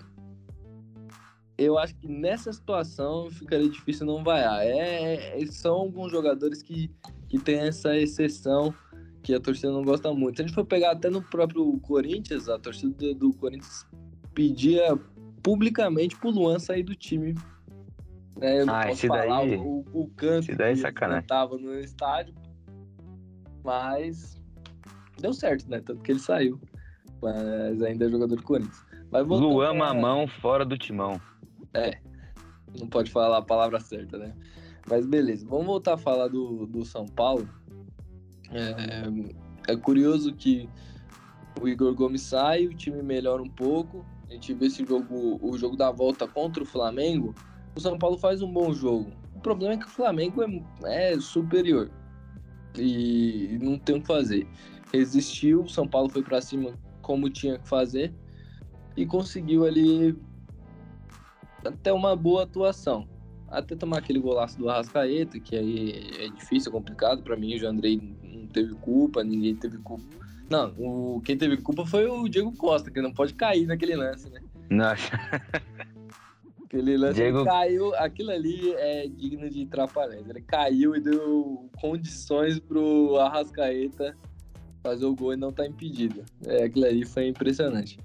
eu 1.57 1.77
acho 1.77 1.95
que 1.95 2.07
nessa 2.07 2.51
situação 2.51 3.29
ficaria 3.29 3.69
difícil 3.69 4.05
não 4.05 4.23
vaiar. 4.23 4.61
É, 4.61 5.39
é, 5.41 5.45
são 5.47 5.75
alguns 5.75 6.11
jogadores 6.11 6.61
que, 6.61 6.89
que 7.27 7.37
têm 7.37 7.59
essa 7.59 7.95
exceção 7.95 8.73
que 9.21 9.33
a 9.33 9.39
torcida 9.39 9.71
não 9.71 9.83
gosta 9.83 10.13
muito. 10.13 10.37
Se 10.37 10.41
a 10.41 10.45
gente 10.47 10.55
for 10.55 10.65
pegar 10.65 10.91
até 10.91 11.09
no 11.09 11.21
próprio 11.21 11.79
Corinthians, 11.79 12.49
a 12.49 12.59
torcida 12.59 13.13
do 13.13 13.31
Corinthians 13.33 13.85
pedia 14.33 14.97
publicamente 15.41 16.17
pro 16.17 16.29
Luan 16.29 16.59
sair 16.59 16.83
do 16.83 16.95
time. 16.95 17.33
Né? 18.37 18.61
Eu 18.61 18.65
não 18.65 18.75
ah, 18.75 18.87
posso 18.87 19.07
falar 19.07 19.45
daí, 19.45 19.55
o, 19.57 19.85
o 19.93 20.09
canto 20.15 20.55
daí 20.55 20.73
é 20.73 20.91
que 21.21 21.27
tava 21.27 21.57
no 21.57 21.79
estádio, 21.79 22.33
mas 23.63 24.41
deu 25.19 25.33
certo, 25.33 25.69
né? 25.69 25.79
Tanto 25.79 26.01
que 26.01 26.11
ele 26.11 26.19
saiu. 26.19 26.59
Mas 27.21 27.81
ainda 27.81 28.05
é 28.05 28.09
jogador 28.09 28.35
do 28.35 28.43
Corinthians. 28.43 28.83
Mas 29.09 29.25
Luan 29.25 29.77
pra... 29.77 29.93
Mamão 29.93 30.27
fora 30.27 30.65
do 30.65 30.77
timão. 30.77 31.21
É, 31.73 31.97
não 32.79 32.87
pode 32.87 33.11
falar 33.11 33.37
a 33.37 33.41
palavra 33.41 33.79
certa, 33.79 34.17
né? 34.17 34.33
Mas 34.87 35.05
beleza, 35.05 35.45
vamos 35.47 35.65
voltar 35.65 35.93
a 35.93 35.97
falar 35.97 36.27
do, 36.27 36.65
do 36.65 36.85
São 36.85 37.05
Paulo. 37.05 37.47
É, 38.51 39.73
é 39.73 39.75
curioso 39.75 40.33
que 40.33 40.69
o 41.61 41.67
Igor 41.67 41.93
Gomes 41.93 42.21
sai, 42.21 42.65
o 42.65 42.73
time 42.73 43.01
melhora 43.01 43.41
um 43.41 43.49
pouco. 43.49 44.05
A 44.29 44.33
gente 44.33 44.53
vê 44.53 44.65
esse 44.65 44.85
jogo, 44.85 45.39
o 45.41 45.57
jogo 45.57 45.77
da 45.77 45.91
volta 45.91 46.27
contra 46.27 46.63
o 46.63 46.65
Flamengo. 46.65 47.33
O 47.75 47.79
São 47.79 47.97
Paulo 47.97 48.17
faz 48.17 48.41
um 48.41 48.51
bom 48.51 48.73
jogo. 48.73 49.11
O 49.35 49.39
problema 49.39 49.73
é 49.73 49.77
que 49.77 49.85
o 49.85 49.89
Flamengo 49.89 50.43
é, 50.83 51.13
é 51.13 51.19
superior 51.19 51.89
e 52.77 53.57
não 53.61 53.77
tem 53.77 53.97
o 53.97 54.01
que 54.01 54.07
fazer. 54.07 54.47
Resistiu, 54.91 55.61
o 55.61 55.69
São 55.69 55.87
Paulo 55.87 56.09
foi 56.09 56.23
para 56.23 56.41
cima 56.41 56.73
como 57.01 57.29
tinha 57.29 57.57
que 57.59 57.67
fazer 57.67 58.13
e 58.95 59.05
conseguiu 59.05 59.65
ali 59.65 60.15
até 61.65 61.91
uma 61.91 62.15
boa 62.15 62.43
atuação 62.43 63.07
até 63.53 63.75
tomar 63.75 63.99
aquele 63.99 64.19
golaço 64.19 64.57
do 64.57 64.67
Arrascaeta, 64.67 65.39
que 65.39 65.55
aí 65.55 66.11
é 66.19 66.27
difícil, 66.29 66.71
é 66.71 66.73
complicado. 66.73 67.21
para 67.21 67.37
mim, 67.37 67.55
o 67.55 67.59
Jandrei 67.59 68.01
não 68.23 68.47
teve 68.47 68.73
culpa, 68.75 69.23
ninguém 69.23 69.55
teve 69.55 69.77
culpa. 69.77 70.03
Não, 70.49 70.73
o, 70.77 71.21
quem 71.21 71.37
teve 71.37 71.57
culpa 71.57 71.85
foi 71.85 72.05
o 72.07 72.27
Diego 72.27 72.51
Costa, 72.57 72.91
que 72.91 73.01
não 73.01 73.13
pode 73.13 73.33
cair 73.35 73.65
naquele 73.67 73.95
lance, 73.95 74.29
né? 74.29 74.41
Nossa. 74.69 75.11
Aquele 76.65 76.97
lance 76.97 77.13
Diego... 77.13 77.45
caiu, 77.45 77.93
aquilo 77.93 78.31
ali 78.31 78.73
é 78.73 79.07
digno 79.07 79.47
de 79.47 79.63
trapalhões. 79.67 80.27
Ele 80.27 80.41
caiu 80.41 80.95
e 80.95 80.99
deu 80.99 81.69
condições 81.79 82.57
pro 82.57 83.15
Arrascaeta 83.17 84.17
fazer 84.81 85.05
o 85.05 85.15
gol 85.15 85.33
e 85.33 85.37
não 85.37 85.51
tá 85.51 85.67
impedido. 85.67 86.23
É, 86.47 86.63
aquilo 86.63 86.87
ali 86.87 87.05
foi 87.05 87.27
impressionante. 87.27 87.99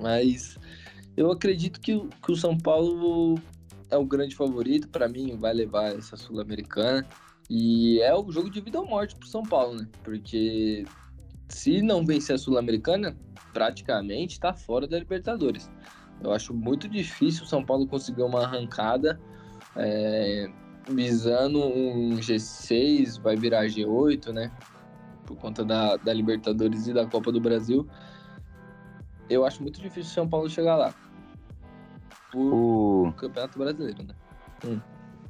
Mas 0.00 0.56
eu 1.16 1.30
acredito 1.30 1.80
que, 1.80 1.98
que 2.22 2.32
o 2.32 2.36
São 2.36 2.56
Paulo 2.56 3.38
é 3.90 3.96
o 3.96 4.04
grande 4.04 4.34
favorito, 4.34 4.88
para 4.88 5.08
mim 5.08 5.36
vai 5.36 5.52
levar 5.52 5.96
essa 5.96 6.16
Sul-Americana. 6.16 7.06
E 7.48 8.00
é 8.00 8.14
o 8.14 8.30
jogo 8.32 8.50
de 8.50 8.60
vida 8.60 8.80
ou 8.80 8.86
morte 8.86 9.14
pro 9.16 9.28
São 9.28 9.42
Paulo, 9.42 9.76
né? 9.76 9.88
Porque 10.02 10.84
se 11.48 11.82
não 11.82 12.04
vencer 12.04 12.34
a 12.34 12.38
Sul-Americana, 12.38 13.16
praticamente 13.52 14.40
tá 14.40 14.54
fora 14.54 14.86
da 14.86 14.98
Libertadores. 14.98 15.70
Eu 16.22 16.32
acho 16.32 16.54
muito 16.54 16.88
difícil 16.88 17.44
o 17.44 17.46
São 17.46 17.64
Paulo 17.64 17.86
conseguir 17.86 18.22
uma 18.22 18.44
arrancada. 18.44 19.20
É... 19.76 20.48
visando 20.88 21.58
um 21.60 22.16
G6, 22.16 23.20
vai 23.20 23.36
virar 23.36 23.66
G8, 23.66 24.32
né? 24.32 24.50
Por 25.26 25.36
conta 25.36 25.64
da, 25.64 25.96
da 25.96 26.12
Libertadores 26.12 26.86
e 26.86 26.92
da 26.92 27.06
Copa 27.06 27.30
do 27.30 27.40
Brasil. 27.40 27.86
Eu 29.28 29.44
acho 29.44 29.62
muito 29.62 29.80
difícil 29.80 30.10
o 30.10 30.14
São 30.14 30.28
Paulo 30.28 30.48
chegar 30.50 30.76
lá. 30.76 30.94
O, 32.34 33.12
Campeonato 33.16 33.58
Brasileiro, 33.58 34.02
né? 34.02 34.14
Hum. 34.64 34.80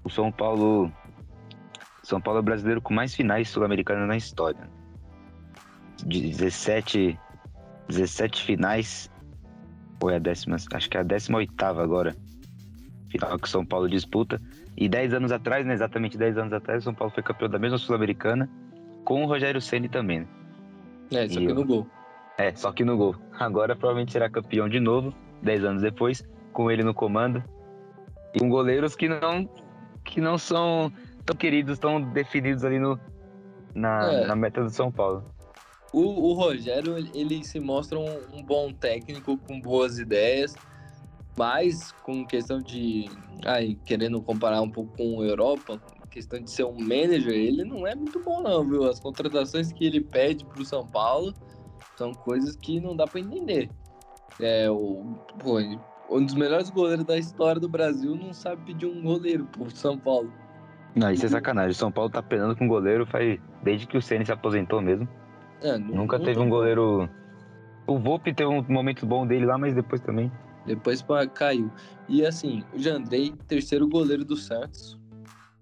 o 0.05 0.11
São 0.11 0.33
Paulo. 0.33 0.91
São 2.03 2.21
Paulo 2.21 2.39
é 2.39 2.41
o 2.41 2.45
brasileiro 2.45 2.81
com 2.83 2.93
mais 2.93 3.15
finais 3.15 3.49
sul-americanas 3.49 4.07
na 4.07 4.17
história. 4.17 4.69
17, 6.05 7.19
17 7.89 8.43
finais. 8.43 9.11
Ou 10.03 10.11
é 10.11 10.17
a 10.17 10.19
décima. 10.19 10.57
Acho 10.73 10.91
que 10.91 10.97
é 10.97 11.01
a 11.01 11.03
18 11.03 11.65
agora. 11.65 12.15
Final 13.11 13.39
que 13.39 13.47
o 13.47 13.51
São 13.51 13.65
Paulo 13.65 13.89
disputa. 13.89 14.41
E 14.77 14.89
10 14.89 15.15
anos 15.15 15.31
atrás, 15.33 15.65
né, 15.65 15.73
exatamente 15.73 16.19
10 16.19 16.37
anos 16.37 16.53
atrás, 16.53 16.83
o 16.83 16.85
São 16.85 16.95
Paulo 16.95 17.13
foi 17.15 17.23
campeão 17.23 17.49
da 17.49 17.59
mesma 17.59 17.79
Sul-Americana 17.79 18.51
com 19.05 19.23
o 19.23 19.27
Rogério 19.27 19.61
Ceni 19.61 19.89
também. 19.89 20.21
né? 20.21 20.27
É, 21.13 21.29
só 21.29 21.41
E 21.41 21.47
que 21.47 21.51
eu- 21.53 21.55
no 21.55 21.65
gol. 21.65 21.87
É, 22.37 22.55
só 22.55 22.73
que 22.73 22.85
no 22.85 22.97
gol. 22.97 23.15
Agora 23.39 23.77
provavelmente 23.77 24.13
será 24.13 24.29
campeão 24.29 24.69
de 24.69 24.81
novo, 24.81 25.15
10 25.43 25.65
anos 25.65 25.83
depois, 25.83 26.23
com 26.53 26.71
ele 26.71 26.83
no 26.83 26.93
comando. 26.95 27.43
E 28.35 28.39
com 28.41 28.49
goleiros 28.49 28.97
que 28.97 29.09
não 29.09 29.49
que 30.05 30.21
não 30.21 30.37
são 30.37 30.93
tão 31.25 31.35
queridos, 31.37 31.79
tão 31.79 32.01
definidos 32.13 32.65
ali 32.65 32.79
no 32.79 32.99
na, 33.75 34.13
É. 34.13 34.27
na 34.27 34.37
meta 34.37 34.63
do 34.63 34.71
São 34.71 34.91
Paulo. 34.93 35.25
O, 35.93 36.01
o 36.03 36.33
Rogério, 36.35 36.97
ele- 36.99 37.45
se 37.45 37.61
mostra 37.61 37.99
um, 37.99 38.19
um 38.33 38.43
bom 38.43 38.73
técnico 38.73 39.39
com 39.39 39.61
boas 39.61 39.99
ideias, 39.99 40.55
mas 41.37 41.93
com 42.03 42.27
questão 42.27 42.61
de. 42.61 43.09
Aí, 43.45 43.77
querendo 43.77 44.21
comparar 44.21 44.61
um 44.61 44.71
pouco 44.71 44.97
com 44.97 45.21
a 45.21 45.25
Europa, 45.25 45.81
questão 46.11 46.41
de 46.41 46.51
ser 46.51 46.65
um 46.65 46.79
manager, 46.79 47.33
ele 47.33 47.65
não 47.65 47.87
é 47.87 47.95
muito 47.95 48.21
bom, 48.21 48.41
não, 48.43 48.65
viu? 48.69 48.85
As 48.85 49.01
contratações 49.01 49.73
que 49.73 49.85
ele 49.85 50.01
pede 50.01 50.45
pro 50.45 50.65
São 50.65 50.87
Paulo 50.87 51.33
são 51.97 52.13
coisas 52.13 52.57
que 52.57 52.81
não 52.81 52.95
dá 52.97 53.07
pra 53.07 53.21
entender. 53.21 53.71
É, 54.41 54.69
o, 54.71 55.15
pô, 55.39 55.59
um 56.11 56.25
dos 56.25 56.35
melhores 56.35 56.71
goleiros 56.71 57.05
da 57.05 57.17
história 57.17 57.61
do 57.61 57.69
Brasil 57.69 58.15
não 58.17 58.33
sabe 58.33 58.63
pedir 58.67 58.87
um 58.87 59.03
goleiro 59.03 59.45
pro 59.47 59.71
São 59.71 59.97
Paulo. 59.99 60.33
Não, 60.95 61.11
isso 61.11 61.27
é 61.27 61.29
sacanagem. 61.29 61.71
O 61.73 61.75
São 61.75 61.91
Paulo 61.91 62.11
tá 62.11 62.23
penando 62.23 62.55
com 62.57 62.69
goleiro 62.69 63.05
faz 63.07 63.39
desde 63.63 63.87
que 63.87 63.97
o 63.97 64.03
Ceni 64.03 64.25
se 64.25 64.33
aposentou 64.33 64.81
mesmo. 64.81 65.09
É, 65.61 65.77
não- 65.79 65.89
Nunca 65.97 66.19
não 66.19 66.25
teve 66.25 66.39
um 66.41 66.49
goleiro. 66.49 67.09
O 67.87 67.99
Volpe 67.99 68.33
teve 68.33 68.49
um 68.49 68.63
momento 68.69 69.05
bom 69.07 69.27
dele 69.27 69.45
lá, 69.47 69.59
mas 69.59 69.75
depois 69.75 70.01
também. 70.01 70.31
Depois 70.67 71.05
caiu. 71.35 71.71
E 72.09 72.25
assim, 72.25 72.65
o 72.73 72.79
Jandrei, 72.79 73.33
terceiro 73.47 73.87
goleiro 73.89 74.25
do 74.25 74.37
Santos. 74.37 74.99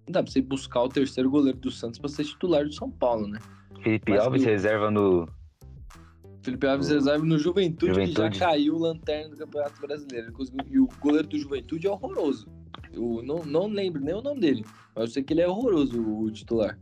Não 0.07 0.13
dá 0.13 0.23
pra 0.23 0.31
você 0.31 0.41
buscar 0.43 0.83
o 0.83 0.89
terceiro 0.89 1.31
goleiro 1.31 1.59
do 1.59 1.71
Santos 1.71 1.99
pra 1.99 2.09
ser 2.09 2.25
titular 2.25 2.65
do 2.65 2.73
São 2.73 2.91
Paulo, 2.91 3.27
né? 3.27 3.39
Felipe 3.83 4.13
Mas 4.13 4.25
Alves 4.25 4.45
que- 4.45 4.51
reserva 4.51 4.91
no. 4.91 5.27
Felipe 6.43 6.67
Alves 6.67 6.89
reserva 6.89 7.25
no 7.25 7.39
Juventude, 7.39 7.93
que 7.93 8.07
Juventude. 8.07 8.39
já 8.39 8.47
caiu 8.47 8.75
o 8.75 8.79
lanterna 8.79 9.31
do 9.31 9.37
Campeonato 9.37 9.81
Brasileiro. 9.81 10.33
E 10.71 10.79
o 10.79 10.89
goleiro 11.01 11.29
do 11.29 11.39
Juventude 11.39 11.87
é 11.87 11.91
horroroso. 11.91 12.49
Eu 12.93 13.23
não, 13.23 13.45
não 13.45 13.67
lembro 13.69 14.03
nem 14.03 14.15
o 14.15 14.21
nome 14.21 14.41
dele, 14.41 14.65
mas 14.95 15.05
eu 15.05 15.07
sei 15.07 15.23
que 15.23 15.33
ele 15.33 15.41
é 15.41 15.49
horroroso, 15.49 16.01
o 16.01 16.31
titular. 16.31 16.79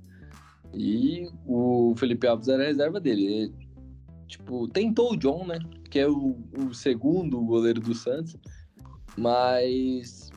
E 0.73 1.29
o 1.47 1.95
Felipe 1.97 2.27
Alves 2.27 2.49
era 2.49 2.63
a 2.63 2.67
reserva 2.67 2.99
dele. 2.99 3.27
Ele, 3.27 3.55
tipo, 4.27 4.67
tentou 4.69 5.13
o 5.13 5.17
John, 5.17 5.47
né? 5.47 5.59
Que 5.91 6.01
é 6.01 6.09
o, 6.09 6.37
o 6.59 6.73
segundo 6.73 7.41
goleiro 7.41 7.81
do 7.81 7.95
Santos, 7.95 8.37
mas 9.17 10.31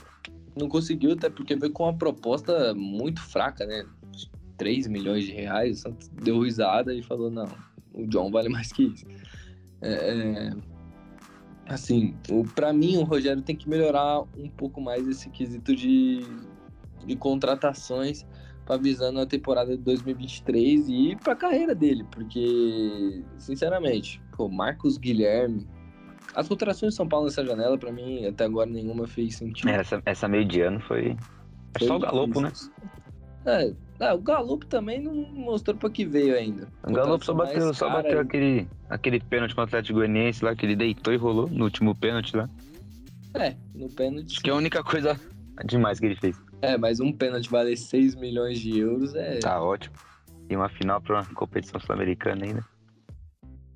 não 0.56 0.68
conseguiu, 0.68 1.14
até 1.14 1.30
porque 1.30 1.56
veio 1.56 1.72
com 1.72 1.84
uma 1.84 1.98
proposta 1.98 2.74
muito 2.74 3.22
fraca, 3.22 3.66
né? 3.66 3.86
3 4.58 4.88
milhões 4.88 5.24
de 5.24 5.32
reais. 5.32 5.80
O 5.80 5.82
Santos 5.82 6.08
deu 6.10 6.42
risada 6.42 6.94
e 6.94 7.02
falou: 7.02 7.30
não, 7.30 7.48
o 7.94 8.08
John 8.08 8.32
vale 8.32 8.50
mais 8.50 8.72
que 8.72 8.84
isso. 8.84 9.06
É, 9.82 9.92
é, 9.92 10.54
assim, 11.68 12.16
o, 12.30 12.44
pra 12.44 12.74
mim, 12.74 12.98
o 12.98 13.04
Rogério 13.04 13.42
tem 13.42 13.56
que 13.56 13.70
melhorar 13.70 14.22
um 14.38 14.50
pouco 14.50 14.82
mais 14.82 15.08
esse 15.08 15.30
quesito 15.30 15.76
de, 15.76 16.26
de 17.06 17.16
contratações 17.16 18.26
para 18.66 18.78
visando 18.78 19.20
a 19.20 19.26
temporada 19.26 19.76
de 19.76 19.84
2023 19.84 20.88
e 20.88 21.18
para 21.22 21.34
a 21.34 21.36
carreira 21.36 21.76
dele, 21.76 22.06
porque, 22.12 23.24
sinceramente, 23.38 24.22
pô, 24.36 24.48
Marcos 24.48 24.98
Guilherme. 24.98 25.68
As 26.34 26.48
contratações 26.48 26.94
de 26.94 26.98
São 26.98 27.08
Paulo 27.08 27.26
nessa 27.26 27.46
janela, 27.46 27.78
para 27.78 27.92
mim, 27.92 28.26
até 28.26 28.46
agora 28.46 28.70
nenhuma 28.70 29.06
fez 29.06 29.36
sentido. 29.36 29.70
Essa, 29.70 30.02
essa 30.06 30.28
meio 30.28 30.46
de 30.46 30.62
ano 30.62 30.80
foi. 30.80 31.16
Foi 31.78 31.88
só 31.88 31.98
o 31.98 32.00
Galopo, 32.00 32.42
né? 32.42 32.52
É, 33.46 33.74
ah, 34.10 34.14
o 34.14 34.22
Galopo 34.22 34.66
também 34.66 35.02
não 35.02 35.14
mostrou 35.14 35.76
para 35.78 35.90
que 35.90 36.06
veio 36.06 36.36
ainda. 36.36 36.68
O 36.88 36.92
Galo 36.94 37.24
só 37.24 37.34
bateu, 37.34 37.74
só 37.74 37.90
bateu 37.90 38.20
aí. 38.20 38.26
aquele, 38.26 38.68
aquele 38.90 39.20
pênalti 39.20 39.56
com 39.56 39.62
o 39.62 39.64
Atlético 39.64 40.00
Goianiense 40.00 40.44
lá, 40.44 40.56
que 40.56 40.66
ele 40.66 40.76
deitou 40.76 41.14
e 41.14 41.18
rolou 41.18 41.48
no 41.50 41.64
último 41.66 41.96
pênalti 41.96 42.36
lá. 42.36 42.50
É, 43.34 43.56
no 43.74 43.90
pênalti. 43.90 44.34
Acho 44.34 44.42
que 44.42 44.50
é 44.50 44.54
a 44.54 44.56
única 44.56 44.84
coisa 44.84 45.20
demais 45.66 46.00
que 46.00 46.06
ele 46.06 46.16
fez. 46.16 46.36
É, 46.62 46.78
mas 46.78 47.00
um 47.00 47.12
pênalti 47.12 47.50
vale 47.50 47.76
6 47.76 48.16
milhões 48.16 48.60
de 48.60 48.78
euros 48.80 49.14
é. 49.16 49.40
Tá 49.40 49.62
ótimo. 49.62 49.96
E 50.50 50.56
uma 50.56 50.70
final 50.70 51.02
pra 51.02 51.16
uma 51.22 51.26
competição 51.34 51.80
sul-americana 51.80 52.46
ainda. 52.46 52.66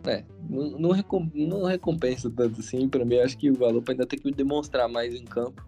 É, 0.06 0.24
não, 0.50 0.72
não, 0.80 0.92
recom- 0.92 1.30
não 1.34 1.64
recompensa 1.66 2.30
tanto 2.30 2.60
assim. 2.62 2.88
Pra 2.88 3.04
mim, 3.04 3.18
acho 3.20 3.38
que 3.38 3.50
o 3.52 3.58
Galopo 3.58 3.92
ainda 3.92 4.06
tem 4.06 4.20
que 4.20 4.32
demonstrar 4.32 4.88
mais 4.88 5.14
em 5.14 5.26
campo. 5.26 5.66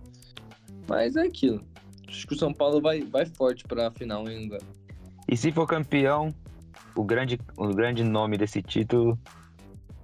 Mas 0.88 1.16
é 1.16 1.24
aquilo. 1.24 1.64
Acho 2.10 2.28
que 2.28 2.34
o 2.34 2.38
São 2.38 2.52
Paulo 2.52 2.82
vai, 2.82 3.02
vai 3.02 3.26
forte 3.26 3.64
pra 3.64 3.92
final 3.92 4.26
ainda. 4.26 4.58
E 5.28 5.38
se 5.38 5.52
for 5.52 5.68
campeão, 5.68 6.34
o 6.96 7.04
grande, 7.04 7.40
o 7.56 7.68
grande 7.68 8.04
nome 8.04 8.36
desse 8.36 8.64
título, 8.64 9.18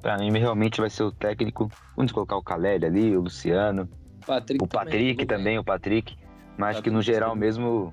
pra 0.02 0.18
mim, 0.18 0.32
realmente 0.32 0.80
vai 0.80 0.90
ser 0.90 1.04
o 1.04 1.12
técnico. 1.12 1.70
Vamos 1.98 2.12
colocar 2.12 2.38
o 2.38 2.44
Caleri 2.44 2.86
ali, 2.86 3.18
o 3.18 3.22
Luciano, 3.22 3.90
Patrick 4.26 4.64
o 4.64 4.68
Patrick 4.68 5.10
jogou 5.10 5.26
também, 5.26 5.58
o 5.58 5.64
Patrick. 5.64 6.16
Mas 6.58 6.76
acho 6.76 6.84
que 6.84 6.90
no 6.90 6.98
Patrick 6.98 7.14
geral 7.14 7.36
mesmo, 7.36 7.92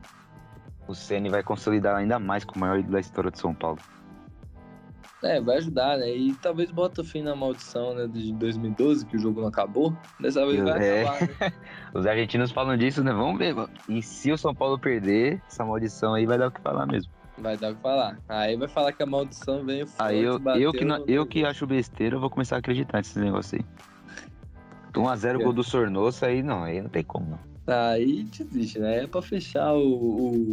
o 0.87 0.95
Ceni 0.95 1.31
vai 1.31 1.42
consolidar 1.42 1.97
ainda 1.97 2.19
mais 2.19 2.45
como 2.45 2.59
o 2.59 2.61
maior 2.61 2.78
ídolo 2.78 2.92
da 2.92 3.00
história 3.00 3.31
de 3.31 3.38
São 3.38 3.54
Paulo. 3.54 3.78
É, 5.23 5.41
vai 5.41 5.59
ajudar, 5.59 5.99
né? 5.99 6.11
E 6.14 6.35
talvez 6.35 6.71
bota 6.73 7.05
fim 7.05 7.23
na 7.23 7.37
maldição 7.37 7.95
né, 7.95 8.09
de 8.09 8.33
2012, 8.33 9.07
que 9.07 9.17
o 9.17 9.19
jogo 9.21 9.41
não 9.41 9.49
acabou. 9.49 9.97
Dessa 10.19 10.45
vez 10.45 10.61
vai 10.62 10.85
É. 10.85 11.02
acabar, 11.02 11.21
né? 11.29 11.52
Os 11.95 12.07
argentinos 12.07 12.50
falam 12.50 12.76
disso, 12.76 13.05
né? 13.05 13.12
Vamos 13.12 13.38
ver. 13.38 13.55
mano. 13.55 13.71
E 13.88 14.02
se 14.02 14.33
o 14.33 14.37
São 14.38 14.52
Paulo 14.55 14.79
perder, 14.79 15.41
essa 15.49 15.64
maldição 15.64 16.14
aí 16.14 16.26
vai 16.26 16.38
dar 16.38 16.49
o 16.49 16.50
que 16.50 16.61
falar 16.61 16.87
mesmo. 16.87 17.12
Vai 17.38 17.57
dar 17.57 17.73
o 17.73 17.76
que 17.76 17.81
falar. 17.83 18.19
Aí 18.29 18.57
vai 18.57 18.69
falar 18.69 18.93
que 18.93 19.02
a 19.02 19.07
maldição 19.07 19.64
veio 19.64 19.87
Aí 19.99 20.21
eu, 20.21 20.38
bateu 20.41 20.62
eu, 20.62 20.73
que, 20.73 20.85
não- 20.85 21.05
eu 21.07 21.25
que 21.25 21.45
acho 21.45 21.67
besteira, 21.67 22.17
eu 22.17 22.21
vou 22.21 22.29
começar 22.29 22.57
a 22.57 22.59
acreditar 22.59 22.99
nesses 22.99 23.17
negócios 23.17 23.55
aí. 23.61 23.67
1x0 24.95 25.43
gol 25.43 25.52
do 25.52 25.62
Sornosa 25.64 26.26
aí 26.26 26.43
não, 26.43 26.64
aí 26.64 26.81
não 26.83 26.88
tem 26.91 27.02
como. 27.02 27.38
Não. 27.67 27.75
Aí 27.75 28.25
desiste, 28.25 28.79
né? 28.79 29.05
É 29.05 29.07
pra 29.07 29.23
fechar 29.23 29.73
o, 29.73 29.81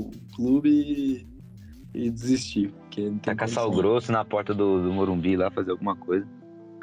o 0.05 0.11
clube 0.35 1.27
e, 1.93 2.10
desistir. 2.10 2.72
Porque 2.72 3.01
não 3.01 3.17
tem 3.19 3.34
Tacar 3.36 3.48
sal 3.50 3.65
condição. 3.65 3.81
grosso 3.84 4.12
na 4.12 4.24
porta 4.25 4.53
do, 4.53 4.84
do 4.84 4.91
Morumbi 4.93 5.36
lá, 5.36 5.50
fazer 5.51 5.72
alguma 5.72 5.96
coisa. 5.96 6.25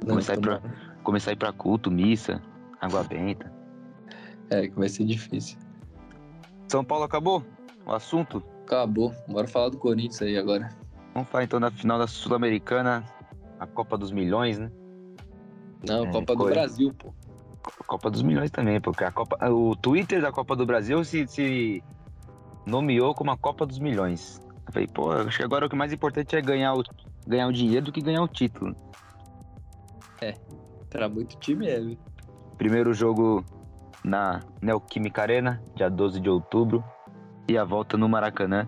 Não, 0.02 0.08
começar 0.10 0.32
a 0.32 0.36
ir 0.36 0.40
tomar- 0.40 0.96
Começar 1.02 1.30
a 1.30 1.32
ir 1.32 1.36
pra 1.36 1.52
culto, 1.52 1.90
missa, 1.90 2.42
água 2.80 3.02
benta. 3.04 3.52
É, 4.50 4.68
que 4.68 4.74
vai 4.76 4.88
ser 4.88 5.04
difícil. 5.04 5.58
São 6.68 6.84
Paulo 6.84 7.04
acabou 7.04 7.44
o 7.86 7.92
assunto? 7.92 8.42
Acabou. 8.64 9.14
Bora 9.28 9.46
falar 9.46 9.68
do 9.68 9.78
Corinthians 9.78 10.20
aí 10.22 10.36
agora. 10.36 10.68
Vamos 11.14 11.28
falar 11.28 11.44
então 11.44 11.60
da 11.60 11.70
final 11.70 11.98
da 11.98 12.06
Sul-Americana, 12.06 13.04
a 13.60 13.66
Copa 13.66 13.96
dos 13.96 14.10
Milhões, 14.10 14.58
né? 14.58 14.70
Não, 15.86 16.04
É, 16.06 16.10
Copa 16.10 16.34
do. 16.34 16.44
Brasil, 16.46 16.92
pô. 16.98 17.14
Copa 17.86 18.10
dos 18.10 18.22
Milhões 18.22 18.50
também, 18.50 18.80
porque 18.80 19.04
a 19.04 19.10
Copa, 19.12 19.36
o 19.48 19.74
Twitter 19.76 20.20
da 20.20 20.30
Copa 20.32 20.54
do 20.56 20.66
Brasil 20.66 21.02
se, 21.04 21.26
se 21.28 21.82
nomeou 22.66 23.14
como 23.14 23.30
a 23.30 23.36
Copa 23.36 23.64
dos 23.64 23.78
Milhões. 23.78 24.40
Eu 24.66 24.72
falei, 24.72 24.88
pô, 24.88 25.12
acho 25.12 25.38
que 25.38 25.44
agora 25.44 25.66
o 25.66 25.68
que 25.68 25.76
mais 25.76 25.92
importante 25.92 26.34
é 26.36 26.40
ganhar 26.40 26.74
o, 26.74 26.82
ganhar 27.26 27.46
o 27.46 27.52
dinheiro 27.52 27.86
do 27.86 27.92
que 27.92 28.00
ganhar 28.00 28.22
o 28.22 28.28
título. 28.28 28.74
Pra 30.96 31.10
muito 31.10 31.36
time 31.36 31.68
é, 31.68 31.78
viu? 31.78 31.98
Primeiro 32.56 32.94
jogo 32.94 33.44
na 34.02 34.40
Neoquímica 34.62 35.20
Arena, 35.20 35.62
dia 35.74 35.90
12 35.90 36.20
de 36.20 36.30
outubro, 36.30 36.82
e 37.46 37.58
a 37.58 37.64
volta 37.64 37.98
no 37.98 38.08
Maracanã. 38.08 38.66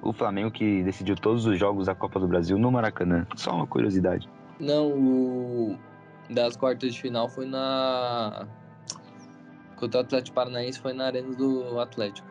O 0.00 0.12
Flamengo 0.12 0.52
que 0.52 0.84
decidiu 0.84 1.16
todos 1.16 1.44
os 1.44 1.58
jogos 1.58 1.86
da 1.86 1.94
Copa 1.94 2.20
do 2.20 2.28
Brasil 2.28 2.56
no 2.56 2.70
Maracanã. 2.70 3.26
Só 3.34 3.52
uma 3.52 3.66
curiosidade. 3.66 4.28
Não, 4.60 4.92
o 4.92 5.76
das 6.30 6.56
quartas 6.56 6.94
de 6.94 7.00
final 7.00 7.28
foi 7.28 7.46
na. 7.46 8.46
Contra 9.74 10.02
o 10.02 10.04
Atlético 10.04 10.36
Paranaense 10.36 10.78
foi 10.78 10.92
na 10.92 11.06
Arena 11.06 11.34
do 11.34 11.80
Atlético. 11.80 12.28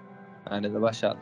Na 0.49 0.55
Arena 0.55 0.79
Baixada. 0.79 1.19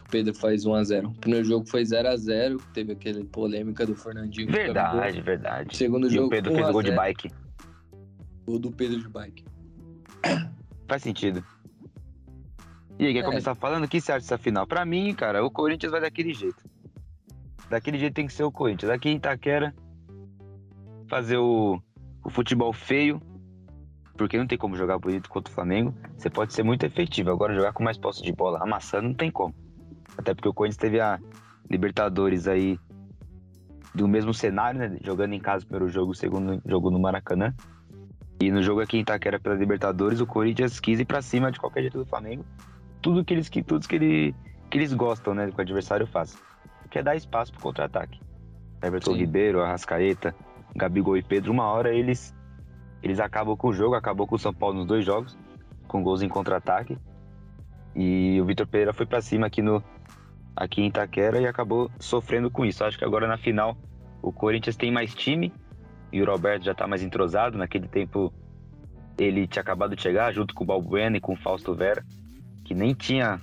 O 0.00 0.08
Pedro 0.10 0.34
faz 0.34 0.64
1x0. 0.64 1.06
O 1.06 1.14
primeiro 1.14 1.46
jogo 1.46 1.66
foi 1.66 1.82
0x0, 1.82 2.60
teve 2.72 2.92
aquele 2.92 3.24
polêmica 3.24 3.86
do 3.86 3.94
Fernandinho. 3.94 4.50
Verdade, 4.50 5.20
verdade. 5.20 5.76
Segundo 5.76 6.06
E 6.06 6.10
jogo, 6.10 6.26
o 6.26 6.30
Pedro 6.30 6.54
fez 6.54 6.68
o 6.68 6.72
gol 6.72 6.82
de 6.82 6.90
1 6.90 6.92
a 6.92 6.96
0, 6.96 7.02
bike. 7.02 7.30
Gol 8.46 8.58
do 8.58 8.70
Pedro 8.72 9.00
de 9.00 9.08
bike. 9.08 9.44
Faz 10.88 11.02
sentido. 11.02 11.44
E 12.98 13.06
aí, 13.06 13.12
quer 13.12 13.20
é. 13.20 13.22
começar 13.22 13.54
falando? 13.54 13.84
O 13.84 13.88
que 13.88 14.00
você 14.00 14.12
acha 14.12 14.20
dessa 14.20 14.38
final? 14.38 14.66
Pra 14.66 14.84
mim, 14.84 15.14
cara, 15.14 15.44
o 15.44 15.50
Corinthians 15.50 15.90
vai 15.90 16.00
daquele 16.00 16.32
jeito. 16.32 16.62
Daquele 17.68 17.98
jeito 17.98 18.14
tem 18.14 18.26
que 18.26 18.32
ser 18.32 18.44
o 18.44 18.52
Corinthians. 18.52 18.90
Aqui 18.90 19.08
em 19.08 19.16
Itaquera, 19.16 19.74
fazer 21.08 21.38
o, 21.38 21.80
o 22.24 22.30
futebol 22.30 22.72
feio, 22.72 23.20
porque 24.16 24.36
não 24.36 24.46
tem 24.46 24.58
como 24.58 24.76
jogar 24.76 24.98
bonito 24.98 25.28
contra 25.28 25.50
o 25.50 25.54
Flamengo. 25.54 25.94
Você 26.16 26.28
pode 26.28 26.52
ser 26.52 26.62
muito 26.62 26.84
efetivo. 26.84 27.30
Agora, 27.30 27.54
jogar 27.54 27.72
com 27.72 27.82
mais 27.82 27.98
posse 27.98 28.22
de 28.22 28.32
bola, 28.32 28.62
amassando, 28.62 29.08
não 29.08 29.14
tem 29.14 29.30
como. 29.30 29.54
Até 30.16 30.34
porque 30.34 30.48
o 30.48 30.54
Corinthians 30.54 30.78
teve 30.78 31.00
a 31.00 31.18
Libertadores 31.70 32.46
aí 32.46 32.78
do 33.94 34.08
mesmo 34.08 34.32
cenário, 34.32 34.80
né? 34.80 34.98
Jogando 35.02 35.32
em 35.32 35.40
casa 35.40 35.64
o 35.64 35.68
primeiro 35.68 35.92
jogo, 35.92 36.12
o 36.12 36.14
segundo 36.14 36.60
jogo 36.66 36.90
no 36.90 36.98
Maracanã. 36.98 37.54
E 38.40 38.50
no 38.50 38.62
jogo 38.62 38.80
aqui 38.80 38.96
em 38.96 39.00
Itaquera 39.00 39.38
pela 39.38 39.54
Libertadores, 39.54 40.20
o 40.20 40.26
Corinthians 40.26 40.80
quis 40.80 40.98
ir 40.98 41.04
pra 41.04 41.22
cima 41.22 41.52
de 41.52 41.60
qualquer 41.60 41.82
jeito 41.82 41.98
do 41.98 42.06
Flamengo. 42.06 42.44
Tudo 43.00 43.24
que 43.24 43.32
eles, 43.32 43.48
que, 43.48 43.62
tudo 43.62 43.86
que, 43.86 43.94
ele, 43.94 44.34
que 44.70 44.78
eles 44.78 44.92
gostam, 44.92 45.34
né? 45.34 45.50
Que 45.50 45.58
o 45.58 45.60
adversário 45.60 46.06
faça. 46.06 46.38
Que 46.90 46.98
é 46.98 47.02
dar 47.02 47.14
espaço 47.14 47.52
pro 47.52 47.62
contra-ataque. 47.62 48.20
Everton 48.82 49.12
Sim. 49.12 49.18
Ribeiro, 49.18 49.62
Arrascaeta, 49.62 50.34
Gabigol 50.74 51.16
e 51.16 51.22
Pedro, 51.22 51.52
uma 51.52 51.64
hora 51.64 51.94
eles 51.94 52.34
eles 53.02 53.18
acabam 53.18 53.56
com 53.56 53.68
o 53.68 53.72
jogo, 53.72 53.94
acabou 53.94 54.26
com 54.26 54.36
o 54.36 54.38
São 54.38 54.54
Paulo 54.54 54.76
nos 54.76 54.86
dois 54.86 55.04
jogos, 55.04 55.36
com 55.88 56.02
gols 56.02 56.22
em 56.22 56.28
contra-ataque. 56.28 56.96
E 57.96 58.40
o 58.40 58.44
Vitor 58.44 58.66
Pereira 58.66 58.92
foi 58.92 59.04
para 59.04 59.20
cima 59.20 59.48
aqui 59.48 59.60
no 59.60 59.82
aqui 60.56 60.82
em 60.82 60.86
Itaquera 60.86 61.40
e 61.40 61.46
acabou 61.46 61.90
sofrendo 61.98 62.50
com 62.50 62.64
isso. 62.64 62.84
Acho 62.84 62.98
que 62.98 63.04
agora 63.04 63.26
na 63.26 63.36
final 63.36 63.76
o 64.20 64.32
Corinthians 64.32 64.76
tem 64.76 64.90
mais 64.90 65.14
time 65.14 65.52
e 66.12 66.22
o 66.22 66.26
Roberto 66.26 66.64
já 66.64 66.74
tá 66.74 66.86
mais 66.86 67.02
entrosado. 67.02 67.58
Naquele 67.58 67.88
tempo 67.88 68.32
ele 69.18 69.46
tinha 69.46 69.62
acabado 69.62 69.94
de 69.96 70.02
chegar 70.02 70.32
junto 70.32 70.54
com 70.54 70.64
o 70.64 70.66
Balbuena 70.66 71.16
e 71.16 71.20
com 71.20 71.34
o 71.34 71.36
Fausto 71.36 71.74
Vera, 71.74 72.04
que 72.64 72.74
nem 72.74 72.94
tinha 72.94 73.40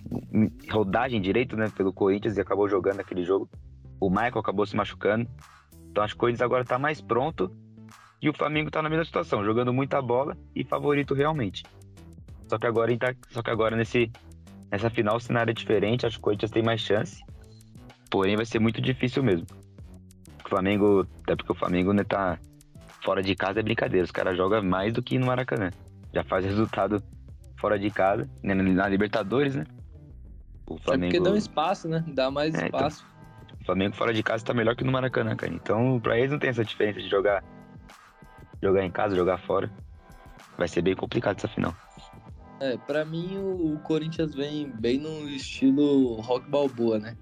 rodagem 0.72 1.22
direito, 1.22 1.56
né, 1.56 1.70
pelo 1.76 1.94
Corinthians 1.94 2.38
e 2.38 2.42
acabou 2.42 2.68
jogando 2.68 3.00
aquele 3.00 3.24
jogo. 3.24 3.50
O 4.00 4.10
Michael 4.10 4.40
acabou 4.40 4.66
se 4.66 4.76
machucando. 4.76 5.28
Então 5.90 6.04
acho 6.04 6.14
que 6.14 6.18
o 6.18 6.22
Corinthians 6.22 6.42
agora 6.42 6.64
tá 6.64 6.80
mais 6.80 7.02
pronto 7.02 7.52
e 8.22 8.30
o 8.30 8.34
Flamengo 8.34 8.70
tá 8.70 8.82
na 8.82 8.90
mesma 8.90 9.06
situação, 9.06 9.44
jogando 9.44 9.74
muita 9.74 10.02
bola 10.02 10.38
e 10.56 10.64
favorito 10.64 11.14
realmente. 11.14 11.64
Só 12.48 12.58
que 12.58 12.68
agora, 12.68 12.92
só 13.30 13.42
que 13.42 13.50
agora 13.50 13.76
nesse, 13.76 14.12
nessa 14.72 14.90
final 14.90 15.18
o 15.18 15.20
cenário 15.20 15.52
é 15.52 15.54
diferente, 15.54 16.06
acho 16.06 16.18
que 16.18 16.22
o 16.22 16.24
Corinthians 16.24 16.52
tem 16.52 16.64
mais 16.64 16.82
chance. 16.82 17.24
Porém, 18.10 18.36
vai 18.36 18.46
ser 18.46 18.60
muito 18.60 18.82
difícil 18.82 19.24
mesmo. 19.24 19.46
O 20.46 20.50
Flamengo, 20.50 21.08
até 21.24 21.36
porque 21.36 21.52
o 21.52 21.56
Flamengo 21.56 21.94
né, 21.94 22.04
tá 22.04 22.40
fora 23.04 23.22
de 23.22 23.36
casa 23.36 23.60
é 23.60 23.64
brincadeira. 23.64 24.04
Os 24.04 24.12
caras 24.12 24.36
jogam 24.36 24.64
mais 24.64 24.94
do 24.94 25.04
que 25.04 25.20
no 25.20 25.28
Maracanã. 25.28 25.70
Já 26.14 26.24
faz 26.24 26.44
resultado 26.44 27.04
fora 27.58 27.78
de 27.78 27.90
casa, 27.92 28.28
né, 28.42 28.54
na 28.54 28.88
Libertadores, 28.88 29.56
né? 29.56 29.66
O 30.66 30.78
Flamengo... 30.78 31.14
É 31.14 31.18
porque 31.18 31.30
dá 31.30 31.36
um 31.36 31.38
espaço, 31.38 31.88
né? 31.88 32.04
Dá 32.08 32.32
mais 32.32 32.54
é, 32.56 32.68
então, 32.68 32.80
espaço. 32.80 33.06
Então, 33.44 33.58
o 33.62 33.66
Flamengo 33.66 33.96
fora 33.96 34.14
de 34.14 34.24
casa 34.24 34.44
tá 34.44 34.54
melhor 34.54 34.76
que 34.76 34.84
no 34.84 34.92
Maracanã, 34.92 35.36
cara. 35.36 35.54
Então, 35.54 36.00
pra 36.00 36.18
eles 36.18 36.32
não 36.32 36.40
tem 36.40 36.50
essa 36.50 36.64
diferença 36.64 37.00
de 37.00 37.10
jogar 37.10 37.44
jogar 38.62 38.84
em 38.84 38.92
casa, 38.92 39.16
jogar 39.16 39.38
fora. 39.38 39.70
Vai 40.58 40.68
ser 40.68 40.82
bem 40.82 40.96
complicado 40.96 41.38
essa 41.38 41.48
final. 41.48 41.74
É, 42.60 42.78
pra 42.78 43.06
mim 43.06 43.38
o, 43.38 43.80
Corinthians 43.84 44.36
vem 44.36 44.70
bem 44.70 45.00
no 45.00 45.30
estilo 45.30 46.16
rock 46.16 46.50
balboa, 46.50 47.00
né? 47.00 47.16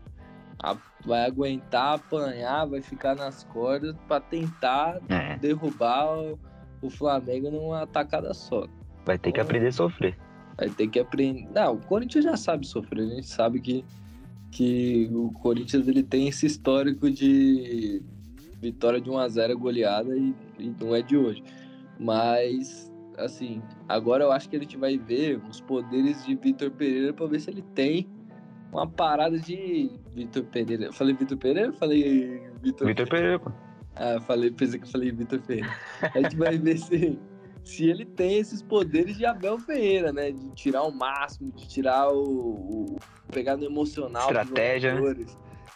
vai 1.06 1.26
aguentar, 1.26 1.96
apanhar, 1.96 2.66
vai 2.66 2.82
ficar 2.82 3.16
nas 3.16 3.44
cordas 3.46 3.96
para 4.08 4.20
tentar 4.20 5.00
é. 5.08 5.38
derrubar 5.38 6.18
o, 6.18 6.40
o, 6.82 6.90
Flamengo 6.90 7.52
numa 7.52 7.84
atacada 7.84 8.34
só. 8.34 8.68
Vai 9.06 9.18
ter 9.18 9.30
então, 9.30 9.34
que 9.34 9.40
aprender 9.40 9.68
a 9.68 9.72
sofrer. 9.72 10.18
Vai 10.58 10.70
ter 10.70 10.88
que 10.88 11.00
aprender. 11.00 11.48
Não, 11.54 11.76
o 11.76 11.86
Corinthians 11.86 12.26
já 12.26 12.36
sabe 12.36 12.66
sofrer, 12.66 13.04
a 13.04 13.16
gente 13.16 13.28
sabe 13.28 13.62
que, 13.62 13.86
que 14.52 15.10
o 15.14 15.32
Corinthians 15.32 15.88
ele 15.88 16.04
tem 16.04 16.28
esse 16.28 16.48
histórico 16.48 17.10
de 17.10 18.02
vitória 18.60 19.00
de 19.00 19.10
1 19.10 19.18
a 19.20 19.28
0 19.30 19.60
goleada 19.60 20.18
e, 20.18 20.34
e 20.58 20.76
não 20.82 20.96
é 20.96 21.02
de 21.02 21.16
hoje. 21.16 21.44
Mas 22.00 22.92
assim, 23.18 23.62
agora 23.88 24.24
eu 24.24 24.32
acho 24.32 24.50
que 24.50 24.56
a 24.56 24.60
gente 24.60 24.78
vai 24.78 24.98
ver 24.98 25.42
os 25.50 25.60
poderes 25.60 26.26
de 26.26 26.36
Vitor 26.36 26.72
Pereira 26.72 27.14
para 27.14 27.26
ver 27.26 27.40
se 27.40 27.50
ele 27.50 27.64
tem 27.74 28.08
uma 28.72 28.88
parada 28.88 29.40
de 29.40 29.92
Vitor 30.14 30.44
Pereira. 30.44 30.86
Eu 30.86 30.94
falei 30.94 31.14
Vitor 31.14 31.38
Pereira? 31.38 31.74
Falei 31.74 32.42
Vitor 32.62 32.88
Vitor 32.88 33.08
Pereira, 33.08 33.40
pô. 33.40 33.52
Ah, 33.96 34.20
falei, 34.22 34.52
pensei 34.52 34.80
que 34.80 34.86
eu 34.86 34.92
falei 34.92 35.12
Vitor 35.12 35.42
Pereira. 35.42 35.74
A 36.14 36.22
gente 36.22 36.36
vai 36.38 36.58
ver 36.58 36.78
se, 36.78 37.20
se 37.64 37.90
ele 37.90 38.06
tem 38.06 38.38
esses 38.38 38.62
poderes 38.62 39.18
de 39.18 39.26
Abel 39.26 39.58
Ferreira, 39.58 40.14
né? 40.14 40.32
De 40.32 40.50
tirar 40.52 40.84
o 40.84 40.92
máximo, 40.92 41.52
de 41.52 41.68
tirar 41.68 42.12
o. 42.12 42.22
o 42.22 42.98
pegar 43.32 43.58
no 43.58 43.66
emocional. 43.66 44.28
Estratégia. 44.28 44.96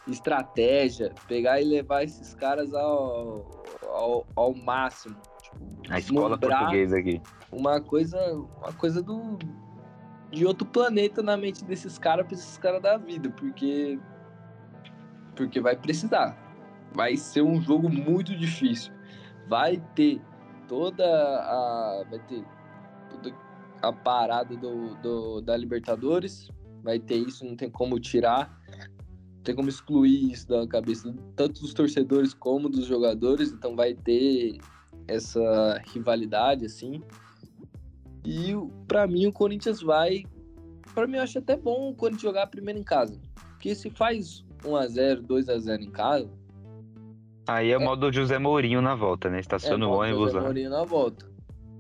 Estratégia. 0.08 1.14
Pegar 1.28 1.60
e 1.62 1.66
levar 1.66 2.04
esses 2.04 2.36
caras 2.36 2.74
ao, 2.74 3.64
ao, 3.84 4.28
ao 4.36 4.54
máximo. 4.54 5.16
A 5.90 6.00
escola 6.00 6.38
portuguesa 6.38 6.98
aqui. 6.98 7.22
Uma 7.52 7.82
coisa, 7.82 8.18
uma 8.34 8.74
coisa 8.74 9.02
do, 9.02 9.38
de 10.32 10.46
outro 10.46 10.66
planeta 10.66 11.22
na 11.22 11.36
mente 11.36 11.64
desses 11.66 11.98
caras 11.98 12.26
pra 12.26 12.36
esses 12.36 12.58
caras 12.58 12.82
da 12.82 12.98
vida, 12.98 13.30
porque 13.32 14.00
porque 15.36 15.60
vai 15.60 15.76
precisar. 15.76 16.38
Vai 16.94 17.16
ser 17.18 17.42
um 17.42 17.62
jogo 17.62 17.90
muito 17.90 18.36
difícil. 18.38 18.94
Vai 19.48 19.84
ter 19.96 20.22
toda 20.68 21.06
a 21.06 22.06
vai 22.10 22.20
ter 22.20 22.46
toda 23.10 23.36
a 23.82 23.92
parada 23.92 24.56
do, 24.56 24.96
do 24.96 25.42
da 25.42 25.58
Libertadores, 25.58 26.50
vai 26.84 27.00
ter 27.00 27.16
isso, 27.16 27.44
não 27.44 27.56
tem 27.56 27.70
como 27.70 28.00
tirar. 28.00 28.58
Não 29.36 29.44
tem 29.44 29.56
como 29.56 29.70
excluir 29.70 30.32
isso 30.32 30.48
da 30.48 30.68
cabeça 30.68 31.14
tanto 31.36 31.62
dos 31.62 31.74
torcedores 31.74 32.34
como 32.34 32.70
dos 32.70 32.86
jogadores, 32.86 33.52
então 33.52 33.76
vai 33.76 33.96
ter 33.96 34.60
essa 35.12 35.82
rivalidade 35.94 36.66
assim. 36.66 37.02
E 38.26 38.54
para 38.88 39.08
mim 39.08 39.28
o 39.28 39.34
Corinthians 39.34 39.82
vai. 39.82 40.26
Para 40.94 41.08
mim 41.08 41.18
eu 41.18 41.24
acho 41.24 41.40
até 41.40 41.56
bom 41.56 41.90
o 41.90 41.96
Corinthians 41.96 42.22
jogar 42.24 42.48
primeiro 42.48 42.80
em 42.80 42.84
casa. 42.84 43.20
Porque 43.52 43.74
se 43.76 43.90
faz 43.90 44.44
1x0, 44.64 45.26
2x0 45.26 45.82
em 45.82 45.92
casa. 45.92 46.30
Aí 47.48 47.72
é 47.72 47.78
o 47.78 47.82
é... 47.82 47.84
modo 47.84 48.12
José 48.12 48.38
Mourinho 48.38 48.82
na 48.82 48.96
volta, 48.96 49.30
né? 49.30 49.40
Estaciona 49.40 49.86
é 49.86 49.88
o 49.88 49.92
ônibus 49.92 50.26
José 50.26 50.38
lá. 50.38 50.44
Mourinho 50.44 50.70
na 50.70 50.84
volta. 50.84 51.30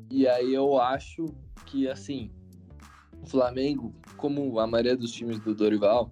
E 0.09 0.27
aí 0.27 0.53
eu 0.53 0.79
acho 0.79 1.25
que 1.65 1.87
assim. 1.87 2.31
O 3.23 3.29
Flamengo, 3.29 3.93
como 4.17 4.59
a 4.59 4.65
maioria 4.65 4.97
dos 4.97 5.11
times 5.11 5.39
do 5.39 5.53
Dorival, 5.53 6.11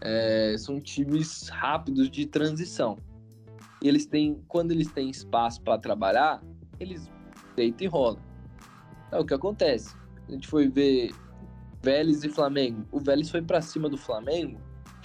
é, 0.00 0.56
são 0.58 0.80
times 0.80 1.48
rápidos 1.48 2.10
de 2.10 2.26
transição. 2.26 2.98
E 3.82 3.88
eles 3.88 4.04
têm, 4.04 4.42
quando 4.48 4.72
eles 4.72 4.90
têm 4.90 5.08
espaço 5.08 5.62
para 5.62 5.78
trabalhar, 5.78 6.42
eles 6.80 7.10
deitam 7.54 7.86
e 7.86 7.88
rolam. 7.88 8.20
É 9.12 9.18
o 9.18 9.24
que 9.24 9.34
acontece. 9.34 9.94
A 10.28 10.32
gente 10.32 10.48
foi 10.48 10.68
ver 10.68 11.12
Vélez 11.82 12.24
e 12.24 12.28
Flamengo. 12.28 12.86
O 12.90 12.98
Vélez 12.98 13.30
foi 13.30 13.42
para 13.42 13.60
cima 13.60 13.88
do 13.88 13.98
Flamengo. 13.98 14.58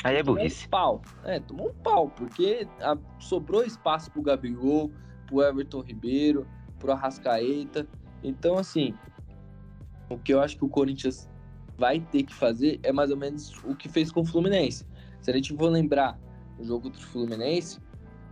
Aí 0.03 0.17
é 0.17 0.23
burrice. 0.23 0.67
Um 0.67 0.69
pau. 0.69 1.01
É, 1.23 1.39
tomou 1.39 1.69
um 1.69 1.73
pau, 1.73 2.09
porque 2.09 2.67
a, 2.81 2.97
sobrou 3.19 3.63
espaço 3.63 4.11
pro 4.11 4.21
Gabigol, 4.21 4.91
pro 5.25 5.41
Everton 5.41 5.81
Ribeiro, 5.81 6.47
pro 6.79 6.91
Arrascaeta. 6.91 7.87
Então, 8.23 8.57
assim, 8.57 8.93
o 10.09 10.17
que 10.17 10.33
eu 10.33 10.41
acho 10.41 10.57
que 10.57 10.65
o 10.65 10.69
Corinthians 10.69 11.29
vai 11.77 11.99
ter 11.99 12.23
que 12.23 12.33
fazer 12.33 12.79
é 12.83 12.91
mais 12.91 13.09
ou 13.09 13.17
menos 13.17 13.53
o 13.63 13.75
que 13.75 13.89
fez 13.89 14.11
com 14.11 14.21
o 14.21 14.25
Fluminense. 14.25 14.85
Se 15.21 15.31
a 15.31 15.33
gente 15.33 15.55
for 15.55 15.69
lembrar 15.69 16.19
o 16.59 16.63
jogo 16.63 16.89
do 16.89 16.99
Fluminense, 16.99 17.79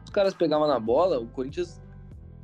os 0.04 0.12
caras 0.12 0.34
pegavam 0.34 0.68
na 0.68 0.80
bola, 0.80 1.20
o 1.20 1.28
Corinthians 1.28 1.82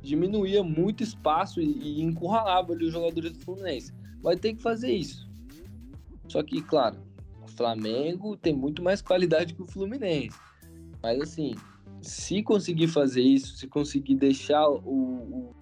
diminuía 0.02 0.62
muito 0.62 1.02
espaço 1.02 1.60
e, 1.60 1.64
e 1.64 2.02
encurralava 2.02 2.72
ali 2.72 2.86
os 2.86 2.92
jogadores 2.92 3.32
do 3.32 3.44
Fluminense. 3.44 3.92
Vai 4.22 4.36
ter 4.36 4.54
que 4.54 4.62
fazer 4.62 4.92
isso. 4.92 5.28
Só 6.28 6.42
que, 6.42 6.62
claro, 6.62 6.96
o 7.42 7.48
Flamengo 7.48 8.36
tem 8.36 8.54
muito 8.54 8.82
mais 8.82 9.02
qualidade 9.02 9.54
que 9.54 9.62
o 9.62 9.66
Fluminense. 9.66 10.38
Mas 11.02 11.20
assim, 11.20 11.54
se 12.00 12.42
conseguir 12.42 12.88
fazer 12.88 13.22
isso, 13.22 13.56
se 13.56 13.66
conseguir 13.66 14.14
deixar 14.14 14.68
o, 14.68 14.78
o, 14.78 15.56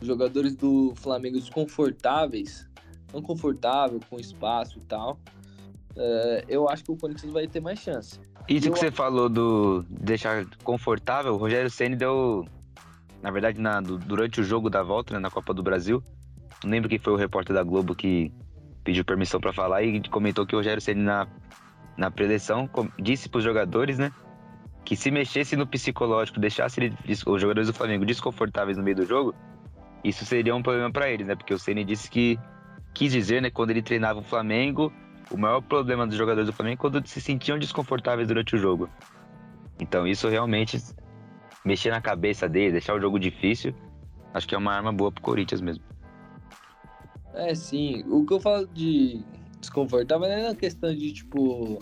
os 0.00 0.06
jogadores 0.06 0.56
do 0.56 0.94
Flamengo 0.96 1.38
desconfortáveis, 1.38 2.68
não 3.12 3.22
confortável, 3.22 4.00
com 4.08 4.18
espaço 4.18 4.78
e 4.78 4.82
tal, 4.82 5.18
é, 5.96 6.44
eu 6.48 6.68
acho 6.68 6.84
que 6.84 6.90
o 6.90 6.96
Corinthians 6.96 7.32
vai 7.32 7.46
ter 7.46 7.60
mais 7.60 7.78
chance. 7.78 8.18
Isso 8.48 8.68
eu... 8.68 8.72
que 8.72 8.78
você 8.78 8.90
falou 8.90 9.28
do 9.28 9.84
deixar 9.88 10.46
confortável, 10.64 11.34
o 11.34 11.36
Rogério 11.36 11.70
Ceni 11.70 11.96
deu 11.96 12.46
na 13.22 13.30
verdade, 13.30 13.60
na, 13.60 13.80
durante 13.80 14.40
o 14.40 14.44
jogo 14.44 14.68
da 14.68 14.82
volta, 14.82 15.14
né, 15.14 15.20
na 15.20 15.30
Copa 15.30 15.54
do 15.54 15.62
Brasil, 15.62 16.02
não 16.64 16.70
lembro 16.70 16.88
quem 16.88 16.98
foi 16.98 17.12
o 17.12 17.16
repórter 17.16 17.54
da 17.54 17.62
Globo 17.62 17.94
que 17.94 18.32
pediu 18.84 19.04
permissão 19.04 19.40
para 19.40 19.52
falar 19.52 19.82
e 19.82 20.00
comentou 20.08 20.44
que 20.44 20.54
o 20.54 20.58
Rogério 20.58 20.80
Ceni 20.80 21.02
na, 21.02 21.26
na 21.96 22.10
preleção 22.10 22.68
disse 22.98 23.28
para 23.28 23.38
os 23.38 23.44
jogadores, 23.44 23.98
né, 23.98 24.12
que 24.84 24.96
se 24.96 25.10
mexesse 25.10 25.56
no 25.56 25.66
psicológico, 25.66 26.40
deixasse 26.40 26.80
ele, 26.80 26.96
os 27.26 27.40
jogadores 27.40 27.68
do 27.68 27.74
Flamengo 27.74 28.04
desconfortáveis 28.04 28.76
no 28.76 28.82
meio 28.82 28.96
do 28.96 29.06
jogo, 29.06 29.34
isso 30.02 30.24
seria 30.24 30.54
um 30.54 30.62
problema 30.62 30.90
para 30.90 31.08
eles, 31.08 31.26
né? 31.26 31.36
Porque 31.36 31.54
o 31.54 31.58
Ceni 31.58 31.84
disse 31.84 32.10
que 32.10 32.38
quis 32.92 33.12
dizer, 33.12 33.40
né, 33.40 33.50
quando 33.50 33.70
ele 33.70 33.82
treinava 33.82 34.18
o 34.18 34.22
Flamengo, 34.22 34.92
o 35.30 35.36
maior 35.36 35.60
problema 35.62 36.06
dos 36.06 36.16
jogadores 36.16 36.46
do 36.46 36.52
Flamengo 36.52 36.74
é 36.74 36.80
quando 36.80 37.06
se 37.06 37.20
sentiam 37.20 37.58
desconfortáveis 37.58 38.26
durante 38.26 38.56
o 38.56 38.58
jogo. 38.58 38.88
Então 39.80 40.06
isso 40.06 40.28
realmente 40.28 40.82
mexer 41.64 41.90
na 41.90 42.00
cabeça 42.00 42.48
dele, 42.48 42.72
deixar 42.72 42.94
o 42.94 43.00
jogo 43.00 43.18
difícil, 43.18 43.74
acho 44.34 44.46
que 44.48 44.54
é 44.54 44.58
uma 44.58 44.72
arma 44.72 44.92
boa 44.92 45.12
pro 45.12 45.22
Corinthians 45.22 45.60
mesmo. 45.60 45.84
É, 47.34 47.54
sim. 47.54 48.04
O 48.08 48.26
que 48.26 48.34
eu 48.34 48.40
falo 48.40 48.66
de 48.66 49.24
desconfortável 49.60 50.28
não 50.28 50.34
é 50.34 50.48
na 50.48 50.54
questão 50.54 50.94
de, 50.94 51.12
tipo, 51.12 51.78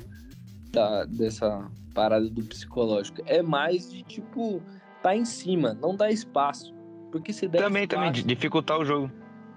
da, 0.70 1.04
dessa 1.06 1.68
parada 1.94 2.28
do 2.28 2.44
psicológico. 2.44 3.22
É 3.26 3.42
mais 3.42 3.90
de, 3.90 4.02
tipo, 4.02 4.62
tá 5.02 5.16
em 5.16 5.24
cima, 5.24 5.74
não 5.74 5.96
dá 5.96 6.10
espaço. 6.10 6.72
Porque 7.10 7.32
se 7.32 7.48
der 7.48 7.62
Também, 7.62 7.82
espaço, 7.84 8.06
também, 8.06 8.24
dificultar 8.24 8.78
o 8.78 8.84
jogo. 8.84 9.10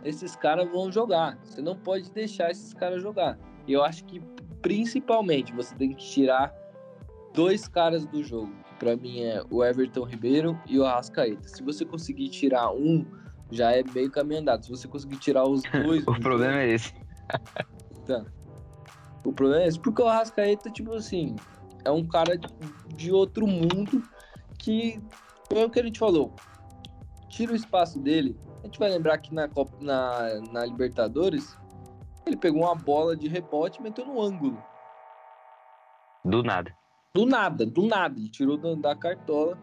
esses 0.04 0.36
caras 0.36 0.68
vão 0.72 0.92
jogar. 0.92 1.38
Você 1.44 1.62
não 1.62 1.76
pode 1.76 2.10
deixar 2.12 2.50
esses 2.50 2.74
caras 2.74 3.02
jogar. 3.04 3.38
E 3.68 3.74
eu 3.74 3.84
acho 3.84 4.04
que, 4.06 4.20
principalmente, 4.62 5.54
você 5.54 5.76
tem 5.76 5.90
que 5.94 6.04
tirar 6.04 6.52
dois 7.34 7.68
caras 7.68 8.06
do 8.08 8.24
jogo. 8.24 8.52
Pra 8.84 8.98
mim 8.98 9.22
é 9.22 9.42
o 9.50 9.64
Everton 9.64 10.04
Ribeiro 10.04 10.60
e 10.68 10.78
o 10.78 10.86
Arrascaeta. 10.86 11.48
Se 11.48 11.64
você 11.64 11.86
conseguir 11.86 12.28
tirar 12.28 12.70
um, 12.74 13.06
já 13.50 13.72
é 13.72 13.82
meio 13.82 14.12
caminho 14.12 14.42
andado. 14.42 14.66
Se 14.66 14.70
você 14.70 14.90
conseguir 14.90 15.16
tirar 15.20 15.48
os 15.48 15.62
dois. 15.72 16.06
o 16.06 16.20
problema 16.20 16.60
é 16.60 16.70
esse. 16.70 16.94
Tá. 18.06 18.26
O 19.24 19.32
problema 19.32 19.64
é 19.64 19.68
esse, 19.70 19.80
porque 19.80 20.02
o 20.02 20.08
Arrascaeta, 20.10 20.70
tipo 20.70 20.94
assim, 20.94 21.38
é 21.86 21.90
um 21.90 22.06
cara 22.06 22.38
de 22.94 23.14
outro 23.14 23.48
mundo 23.48 24.04
que, 24.60 25.02
foi 25.50 25.64
o 25.64 25.70
que 25.70 25.80
a 25.80 25.84
gente 25.84 25.98
falou, 25.98 26.36
tira 27.30 27.54
o 27.54 27.56
espaço 27.56 27.98
dele. 27.98 28.38
A 28.62 28.66
gente 28.66 28.78
vai 28.78 28.90
lembrar 28.90 29.18
que 29.20 29.34
na, 29.34 29.48
Copa, 29.48 29.78
na, 29.80 30.42
na 30.52 30.66
Libertadores, 30.66 31.58
ele 32.26 32.36
pegou 32.36 32.64
uma 32.64 32.76
bola 32.76 33.16
de 33.16 33.30
rebote 33.30 33.80
e 33.80 33.84
meteu 33.84 34.06
no 34.06 34.22
ângulo. 34.22 34.62
Do 36.26 36.44
nada. 36.44 36.76
Do 37.16 37.28
nada, 37.28 37.64
do 37.64 37.86
nada. 37.86 38.20
Ele 38.20 38.28
tirou 38.28 38.58
da, 38.58 38.74
da 38.74 38.96
cartola. 38.96 39.56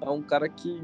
É 0.00 0.10
um 0.10 0.20
cara 0.20 0.48
que. 0.48 0.82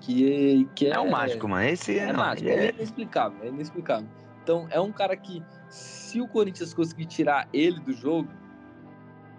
Que, 0.00 0.64
que 0.76 0.86
é, 0.86 0.90
É 0.90 1.00
um 1.00 1.10
mágico, 1.10 1.48
mano. 1.48 1.66
Esse 1.68 1.98
É 1.98 2.04
é, 2.04 2.12
mágico, 2.12 2.48
é 2.48 2.66
é- 2.66 2.70
inexplicável, 2.70 3.38
é 3.42 3.48
inexplicável. 3.48 4.08
Então, 4.44 4.68
é 4.70 4.80
um 4.80 4.92
cara 4.92 5.16
que, 5.16 5.42
se 5.68 6.20
o 6.20 6.28
Corinthians 6.28 6.72
conseguir 6.72 7.06
tirar 7.06 7.48
ele 7.52 7.80
do 7.80 7.92
jogo, 7.92 8.28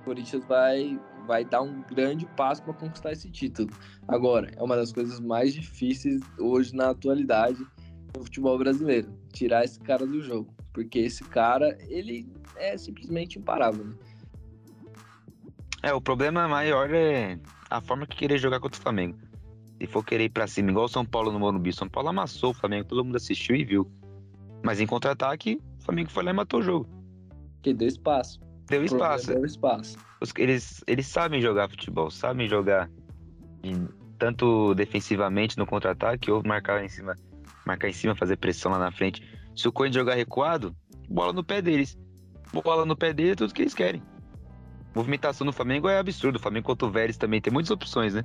o 0.01 0.03
Corinthians 0.03 0.43
vai, 0.45 0.99
vai 1.25 1.45
dar 1.45 1.61
um 1.61 1.81
grande 1.81 2.25
passo 2.37 2.61
para 2.63 2.73
conquistar 2.73 3.13
esse 3.13 3.29
título. 3.29 3.69
Agora, 4.05 4.51
é 4.57 4.61
uma 4.63 4.75
das 4.75 4.91
coisas 4.91 5.21
mais 5.21 5.53
difíceis 5.53 6.19
hoje 6.37 6.75
na 6.75 6.89
atualidade 6.89 7.65
no 8.15 8.23
futebol 8.23 8.57
brasileiro, 8.57 9.09
tirar 9.31 9.63
esse 9.63 9.79
cara 9.79 10.05
do 10.05 10.21
jogo. 10.21 10.53
Porque 10.73 10.99
esse 10.99 11.23
cara, 11.23 11.77
ele 11.87 12.27
é 12.57 12.77
simplesmente 12.77 13.39
imparável. 13.39 13.85
Né? 13.85 13.95
É, 15.83 15.93
o 15.93 15.99
problema 15.99 16.47
maior 16.47 16.89
é 16.93 17.37
a 17.69 17.81
forma 17.81 18.07
que 18.07 18.15
querer 18.15 18.37
jogar 18.37 18.61
contra 18.61 18.79
o 18.79 18.81
Flamengo. 18.81 19.17
Se 19.81 19.85
for 19.85 20.01
querer 20.03 20.23
ir 20.23 20.29
pra 20.29 20.47
cima, 20.47 20.71
igual 20.71 20.85
o 20.85 20.89
São 20.89 21.05
Paulo 21.05 21.29
no 21.29 21.37
Morumbi, 21.37 21.73
São 21.73 21.89
Paulo 21.89 22.07
amassou 22.07 22.51
o 22.51 22.53
Flamengo, 22.53 22.87
todo 22.87 23.03
mundo 23.03 23.17
assistiu 23.17 23.53
e 23.53 23.65
viu. 23.65 23.91
Mas 24.63 24.79
em 24.79 24.87
contra-ataque, 24.87 25.59
o 25.81 25.83
Flamengo 25.83 26.09
foi 26.09 26.23
lá 26.23 26.31
e 26.31 26.33
matou 26.33 26.61
o 26.61 26.63
jogo. 26.63 26.87
Porque 27.55 27.73
deu 27.73 27.89
espaço. 27.89 28.39
Deu 28.69 28.85
espaço. 28.85 29.27
Deu 29.27 29.43
espaço. 29.43 29.97
Eles, 30.37 30.81
eles 30.87 31.05
sabem 31.05 31.41
jogar 31.41 31.69
futebol, 31.69 32.09
sabem 32.09 32.47
jogar 32.47 32.89
tanto 34.17 34.73
defensivamente 34.75 35.57
no 35.57 35.65
contra-ataque 35.65 36.31
ou 36.31 36.41
marcar 36.45 36.81
em 36.81 36.87
cima, 36.87 37.13
marcar 37.65 37.89
em 37.89 37.93
cima, 37.93 38.15
fazer 38.15 38.37
pressão 38.37 38.71
lá 38.71 38.79
na 38.79 38.91
frente. 38.91 39.21
Se 39.53 39.67
o 39.67 39.71
Corinthians 39.71 40.01
jogar 40.01 40.15
recuado, 40.15 40.73
bola 41.09 41.33
no 41.33 41.43
pé 41.43 41.61
deles. 41.61 41.97
Bola 42.53 42.85
no 42.85 42.95
pé 42.95 43.11
deles 43.11 43.33
é 43.33 43.35
tudo 43.35 43.53
que 43.53 43.63
eles 43.63 43.73
querem. 43.73 44.01
Movimentação 44.95 45.45
no 45.45 45.51
Flamengo 45.53 45.87
é 45.89 45.97
absurdo. 45.99 46.35
O 46.35 46.39
Flamengo 46.39 46.65
contra 46.67 46.87
o 46.87 46.91
Vélez 46.91 47.17
também 47.17 47.41
tem 47.41 47.51
muitas 47.51 47.71
opções, 47.71 48.13
né? 48.13 48.23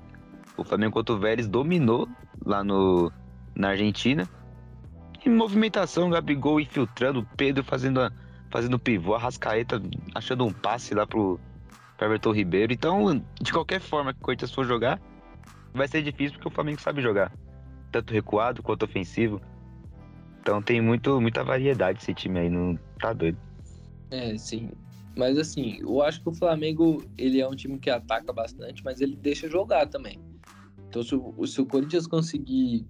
O 0.57 0.65
Flamengo 0.65 0.93
contra 0.93 1.15
o 1.15 1.19
Vélez 1.19 1.49
dominou 1.49 2.09
lá 2.45 2.63
no, 2.63 3.11
na 3.55 3.69
Argentina. 3.71 4.29
E 5.25 5.29
movimentação, 5.29 6.11
Gabigol 6.11 6.61
infiltrando, 6.61 7.27
Pedro 7.37 7.65
fazendo, 7.65 8.01
a- 8.01 8.13
fazendo 8.51 8.79
pivô, 8.79 9.15
Arrascaeta 9.15 9.81
achando 10.15 10.45
um 10.45 10.53
passe 10.53 10.95
lá 10.95 11.07
pro, 11.07 11.41
pro 11.97 12.07
Everton 12.07 12.33
Ribeiro. 12.33 12.73
Então, 12.73 13.25
de 13.41 13.53
qualquer 13.53 13.81
forma 13.81 14.13
que 14.13 14.21
o 14.21 14.23
Corinthians 14.23 14.53
for 14.53 14.65
jogar, 14.65 15.01
vai 15.73 15.89
ser 15.89 16.03
difícil 16.03 16.35
porque 16.35 16.49
o 16.49 16.53
Flamengo 16.55 16.81
sabe 16.81 17.01
jogar. 17.03 17.33
Tanto 17.91 18.13
recuado 18.13 18.63
quanto 18.63 18.85
ofensivo. 18.85 19.41
Então 20.41 20.63
tem 20.63 20.81
muito, 20.81 21.21
muita 21.21 21.43
variedade 21.43 21.99
esse 22.01 22.15
time 22.15 22.39
aí, 22.39 22.49
não 22.51 22.79
tá 23.01 23.13
doido. 23.13 23.39
É, 24.11 24.37
sim. 24.39 24.71
Mas 25.19 25.37
assim, 25.37 25.79
eu 25.81 26.01
acho 26.01 26.23
que 26.23 26.29
o 26.29 26.33
Flamengo, 26.33 27.03
ele 27.19 27.41
é 27.41 27.49
um 27.49 27.57
time 27.57 27.77
que 27.77 27.91
ataca 27.91 28.33
bastante, 28.33 28.85
mas 28.85 29.01
ele 29.01 29.17
deixa 29.17 29.49
jogar 29.51 29.89
também. 29.89 30.17
Então, 30.89 31.03
se 31.03 31.13
o, 31.17 31.45
se 31.45 31.61
o 31.61 31.67
Corinthians 31.67 32.07
conseguir 32.07 32.87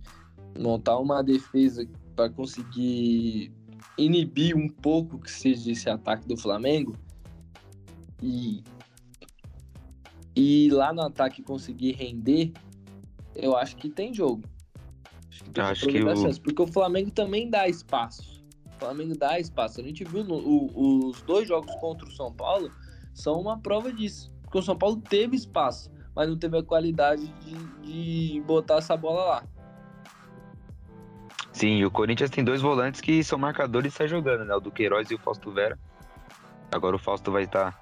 montar 0.58 0.98
uma 0.98 1.22
defesa 1.22 1.88
para 2.14 2.28
conseguir 2.28 3.50
inibir 3.96 4.54
um 4.54 4.68
pouco 4.68 5.18
que 5.18 5.30
seja 5.30 5.72
esse 5.72 5.88
ataque 5.88 6.28
do 6.28 6.36
Flamengo 6.36 6.94
e 8.22 8.62
e 10.36 10.68
lá 10.70 10.92
no 10.92 11.00
ataque 11.02 11.42
conseguir 11.42 11.92
render, 11.92 12.52
eu 13.34 13.56
acho 13.56 13.74
que 13.76 13.88
tem 13.88 14.12
jogo. 14.12 14.42
Acho 15.30 15.44
que 15.44 15.50
acho 15.70 15.80
que 15.88 15.98
o- 15.98 16.42
porque 16.42 16.62
o 16.62 16.66
Flamengo 16.66 17.10
também 17.10 17.48
dá 17.48 17.66
espaço. 17.66 18.37
O 18.78 18.84
Flamengo 18.84 19.18
dá 19.18 19.40
espaço. 19.40 19.80
A 19.80 19.82
gente 19.82 20.04
viu 20.04 20.22
no- 20.22 20.36
o- 20.38 21.08
os 21.10 21.20
dois 21.22 21.48
jogos 21.48 21.74
contra 21.80 22.06
o 22.06 22.12
São 22.12 22.32
Paulo 22.32 22.70
são 23.12 23.40
uma 23.40 23.58
prova 23.58 23.92
disso. 23.92 24.30
Porque 24.42 24.58
o 24.58 24.62
São 24.62 24.78
Paulo 24.78 24.96
teve 24.96 25.34
espaço, 25.36 25.90
mas 26.14 26.28
não 26.28 26.38
teve 26.38 26.56
a 26.56 26.62
qualidade 26.62 27.26
de, 27.26 27.54
de 27.82 28.40
botar 28.42 28.76
essa 28.76 28.96
bola 28.96 29.24
lá. 29.24 29.42
Sim, 31.52 31.84
o 31.84 31.90
Corinthians 31.90 32.30
tem 32.30 32.44
dois 32.44 32.62
volantes 32.62 33.00
que 33.00 33.22
são 33.24 33.36
marcadores 33.36 33.92
e 33.92 33.96
sai 33.96 34.06
jogando, 34.06 34.44
né? 34.44 34.54
O 34.54 34.60
Duqueiroz 34.60 35.10
e 35.10 35.16
o 35.16 35.18
Fausto 35.18 35.50
Vera. 35.50 35.76
Agora 36.70 36.94
o 36.94 36.98
Fausto 37.00 37.32
vai 37.32 37.42
estar 37.42 37.76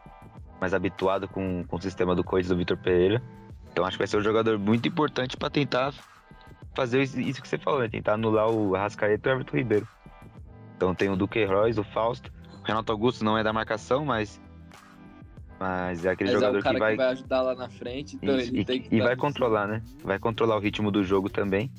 mais 0.59 0.72
habituado 0.72 1.28
com, 1.28 1.62
com 1.64 1.76
o 1.76 1.80
sistema 1.82 2.14
do 2.14 2.24
Corinthians 2.24 2.48
do 2.54 2.56
Vitor 2.56 2.78
Pereira. 2.78 3.22
Então 3.70 3.85
acho 3.85 3.98
que 3.98 4.00
vai 4.00 4.06
ser 4.06 4.16
um 4.16 4.22
jogador 4.22 4.59
muito 4.59 4.88
importante 4.88 5.37
para 5.37 5.50
tentar 5.50 5.92
fazer 6.74 7.02
isso 7.02 7.42
que 7.42 7.48
você 7.48 7.59
falou, 7.59 7.80
né? 7.80 7.88
Tentar 7.88 8.14
anular 8.14 8.48
o 8.50 8.74
Arrascaeta 8.74 9.28
e 9.28 9.32
o 9.32 9.35
Everton 9.35 9.56
Ribeiro. 9.59 9.87
Então 10.77 10.95
tem 10.95 11.09
o 11.09 11.17
Duqueiroz, 11.17 11.79
o 11.79 11.85
Fausto. 11.85 12.31
O 12.62 12.67
Renato 12.67 12.93
Augusto 12.93 13.25
não 13.25 13.37
é 13.37 13.43
da 13.43 13.53
marcação, 13.53 14.05
mas. 14.05 14.41
Mas 15.59 16.05
é 16.05 16.11
aquele 16.11 16.31
Mas 16.31 16.37
é 16.37 16.41
jogador 16.41 16.59
o 16.59 16.62
cara 16.62 16.75
que 16.75 16.97
vai. 16.97 17.09
ajudar 17.12 17.41
lá 17.41 17.55
na 17.55 17.69
frente, 17.71 18.17
então 18.17 18.37
Isso, 18.37 18.51
ele 18.51 18.61
e, 18.61 18.65
tem 18.65 18.83
que 18.83 18.95
e 18.95 19.01
vai 19.01 19.17
controlar, 19.17 19.67
né? 19.67 19.83
Vai 20.05 20.19
controlar 20.19 20.57
o 20.57 20.61
ritmo 20.61 20.91
do 20.91 21.03
jogo 21.03 21.31
também. 21.31 21.71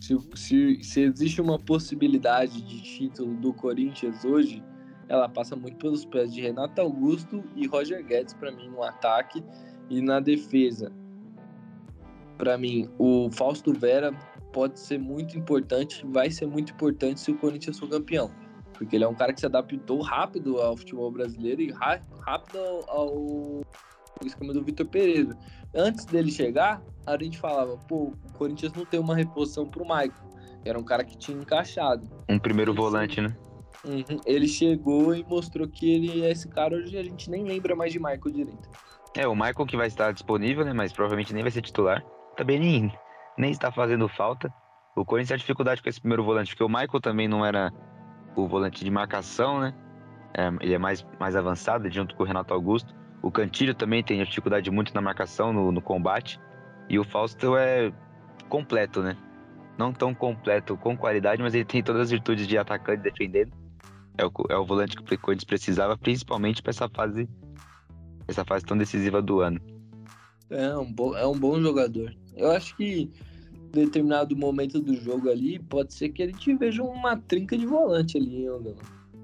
Se, 0.00 0.18
se, 0.34 0.82
se 0.82 1.00
existe 1.00 1.40
uma 1.40 1.58
possibilidade 1.58 2.60
de 2.60 2.82
título 2.82 3.34
do 3.36 3.54
Corinthians 3.54 4.22
hoje, 4.24 4.62
ela 5.08 5.28
passa 5.28 5.56
muito 5.56 5.76
pelos 5.78 6.04
pés 6.04 6.34
de 6.34 6.42
Renato 6.42 6.78
Augusto 6.80 7.42
e 7.56 7.66
Roger 7.66 8.04
Guedes 8.04 8.34
para 8.34 8.50
mim 8.50 8.68
no 8.68 8.82
ataque 8.82 9.42
e 9.88 10.02
na 10.02 10.20
defesa. 10.20 10.92
Para 12.36 12.58
mim, 12.58 12.88
o 12.98 13.30
Fausto 13.30 13.72
Vera 13.72 14.12
pode 14.52 14.78
ser 14.78 14.98
muito 14.98 15.38
importante, 15.38 16.04
vai 16.06 16.30
ser 16.30 16.46
muito 16.46 16.72
importante 16.72 17.20
se 17.20 17.30
o 17.30 17.38
Corinthians 17.38 17.78
for 17.78 17.88
campeão, 17.88 18.30
porque 18.72 18.96
ele 18.96 19.04
é 19.04 19.08
um 19.08 19.14
cara 19.14 19.32
que 19.32 19.40
se 19.40 19.46
adaptou 19.46 20.00
rápido 20.00 20.60
ao 20.60 20.76
futebol 20.76 21.10
brasileiro 21.10 21.62
e 21.62 21.70
rápido 21.70 22.58
ao, 22.88 23.62
esquema 24.24 24.52
do 24.52 24.62
Vitor 24.62 24.86
Pereira. 24.86 25.36
Antes 25.74 26.04
dele 26.04 26.30
chegar, 26.30 26.82
a 27.06 27.16
gente 27.16 27.38
falava, 27.38 27.76
pô, 27.88 28.12
o 28.28 28.32
Corinthians 28.34 28.72
não 28.72 28.84
tem 28.84 29.00
uma 29.00 29.16
reposição 29.16 29.66
pro 29.66 29.84
Maicon. 29.84 30.30
Era 30.64 30.78
um 30.78 30.84
cara 30.84 31.04
que 31.04 31.16
tinha 31.16 31.36
encaixado. 31.36 32.08
Um 32.28 32.38
primeiro 32.38 32.72
volante, 32.72 33.20
né? 33.20 33.36
Uhum. 33.84 34.20
Ele 34.24 34.46
chegou 34.46 35.14
e 35.14 35.24
mostrou 35.24 35.66
que 35.66 35.92
ele 35.92 36.24
é 36.24 36.30
esse 36.30 36.48
cara. 36.48 36.76
Hoje 36.76 36.96
a 36.96 37.02
gente 37.02 37.28
nem 37.28 37.44
lembra 37.44 37.74
mais 37.74 37.92
de 37.92 37.98
Michael 37.98 38.30
direito. 38.30 38.68
É, 39.16 39.26
o 39.26 39.34
Michael 39.34 39.66
que 39.66 39.76
vai 39.76 39.88
estar 39.88 40.12
disponível, 40.12 40.64
né? 40.64 40.72
Mas 40.72 40.92
provavelmente 40.92 41.34
nem 41.34 41.42
vai 41.42 41.50
ser 41.50 41.62
titular. 41.62 42.02
Também 42.36 42.60
nem, 42.60 42.92
nem 43.36 43.50
está 43.50 43.72
fazendo 43.72 44.08
falta. 44.08 44.52
O 44.94 45.04
Corinthians 45.04 45.30
tem 45.30 45.38
dificuldade 45.38 45.82
com 45.82 45.88
esse 45.88 46.00
primeiro 46.00 46.22
volante, 46.22 46.50
porque 46.50 46.64
o 46.64 46.68
Michael 46.68 47.00
também 47.00 47.26
não 47.26 47.44
era 47.44 47.72
o 48.36 48.46
volante 48.46 48.84
de 48.84 48.90
marcação, 48.90 49.60
né? 49.60 49.74
É, 50.34 50.48
ele 50.60 50.74
é 50.74 50.78
mais, 50.78 51.04
mais 51.20 51.36
avançado, 51.36 51.90
junto 51.90 52.14
com 52.14 52.22
o 52.22 52.26
Renato 52.26 52.54
Augusto. 52.54 52.94
O 53.20 53.30
Cantilho 53.30 53.74
também 53.74 54.02
tem 54.02 54.22
dificuldade 54.24 54.70
muito 54.70 54.94
na 54.94 55.00
marcação, 55.00 55.52
no, 55.52 55.70
no 55.70 55.80
combate. 55.80 56.40
E 56.88 56.98
o 56.98 57.04
Fausto 57.04 57.56
é 57.56 57.92
completo, 58.48 59.02
né? 59.02 59.16
Não 59.78 59.92
tão 59.92 60.14
completo 60.14 60.76
com 60.76 60.96
qualidade, 60.96 61.42
mas 61.42 61.54
ele 61.54 61.64
tem 61.64 61.82
todas 61.82 62.02
as 62.02 62.10
virtudes 62.10 62.46
de 62.46 62.58
atacante 62.58 63.02
defendendo. 63.02 63.52
É 64.18 64.24
o, 64.26 64.30
é 64.50 64.56
o 64.56 64.64
volante 64.64 64.96
que 64.96 65.14
o 65.14 65.18
Corinthians 65.18 65.44
precisava, 65.44 65.96
principalmente 65.96 66.62
para 66.62 66.70
essa 66.70 66.88
fase, 66.88 67.28
essa 68.28 68.44
fase 68.44 68.64
tão 68.64 68.76
decisiva 68.76 69.22
do 69.22 69.40
ano. 69.40 69.60
É 70.50 70.76
um, 70.76 71.16
é 71.16 71.26
um 71.26 71.38
bom 71.38 71.60
jogador. 71.60 72.14
Eu 72.36 72.50
acho 72.50 72.76
que 72.76 73.10
determinado 73.72 74.36
momento 74.36 74.80
do 74.80 74.94
jogo 74.94 75.30
ali, 75.30 75.58
pode 75.58 75.94
ser 75.94 76.10
que 76.10 76.22
a 76.22 76.26
gente 76.26 76.54
veja 76.54 76.82
uma 76.82 77.16
trinca 77.16 77.56
de 77.56 77.66
volante 77.66 78.16
ali, 78.18 78.44
hein? 78.46 78.76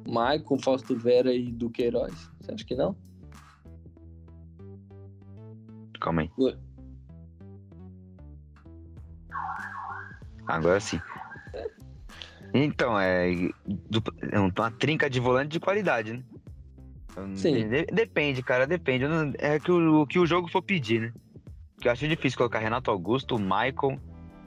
Maicon, 0.08 0.58
Fausto 0.58 0.96
Vera 0.96 1.32
e 1.34 1.52
Duqueiroz. 1.52 2.30
Você 2.40 2.52
acha 2.52 2.64
que 2.64 2.74
não? 2.74 2.96
Calma 6.00 6.22
aí. 6.22 6.30
Ué. 6.38 6.56
Agora 10.46 10.80
sim. 10.80 11.00
Então, 12.54 12.98
é, 12.98 13.30
é 14.32 14.38
uma 14.40 14.70
trinca 14.70 15.10
de 15.10 15.20
volante 15.20 15.50
de 15.50 15.60
qualidade, 15.60 16.14
né? 16.14 16.22
Sim. 17.34 17.68
de- 17.68 17.86
Depende, 17.86 18.42
cara, 18.42 18.66
depende. 18.66 19.04
É 19.38 19.58
que 19.60 19.70
o, 19.70 20.06
que 20.06 20.18
o 20.18 20.26
jogo 20.26 20.48
for 20.48 20.62
pedir, 20.62 21.00
né? 21.00 21.12
Porque 21.74 21.88
eu 21.88 21.92
acho 21.92 22.08
difícil 22.08 22.38
colocar 22.38 22.60
Renato 22.60 22.90
Augusto, 22.90 23.38
Maicon 23.38 23.98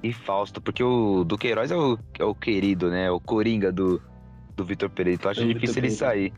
e 0.03 0.11
Fausto, 0.11 0.61
porque 0.61 0.83
o 0.83 1.23
Duqueiroz 1.23 1.71
é 1.71 1.75
o, 1.77 1.97
é 2.19 2.23
o 2.23 2.33
querido, 2.33 2.89
né? 2.89 3.05
É 3.05 3.11
o 3.11 3.19
coringa 3.19 3.71
do, 3.71 4.01
do 4.55 4.65
Vitor 4.65 4.89
Pereira. 4.89 5.15
Então 5.15 5.29
eu 5.29 5.31
acho 5.31 5.41
Do 5.41 5.53
difícil 5.53 5.77
ele 5.79 5.91
sair. 5.91 6.33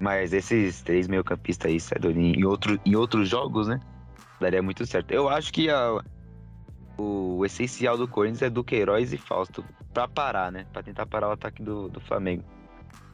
Mas 0.00 0.32
esses 0.32 0.82
três 0.82 1.06
meio-campistas 1.06 1.70
aí, 1.70 1.78
sai 1.78 1.98
em, 2.12 2.44
outro, 2.44 2.80
em 2.84 2.96
outros 2.96 3.28
jogos, 3.28 3.68
né? 3.68 3.78
Daria 4.40 4.60
muito 4.62 4.84
certo. 4.84 5.12
Eu 5.12 5.28
acho 5.28 5.52
que 5.52 5.70
a- 5.70 6.02
o 6.98 7.44
essencial 7.44 7.96
do 7.96 8.08
Corinthians 8.08 8.42
é 8.42 8.50
Duqueiroz 8.50 9.12
e 9.12 9.16
Fausto. 9.16 9.64
Pra 9.94 10.08
parar, 10.08 10.50
né? 10.50 10.66
Pra 10.72 10.82
tentar 10.82 11.06
parar 11.06 11.28
o 11.28 11.32
ataque 11.32 11.62
do, 11.62 11.88
do 11.88 12.00
Flamengo. 12.00 12.42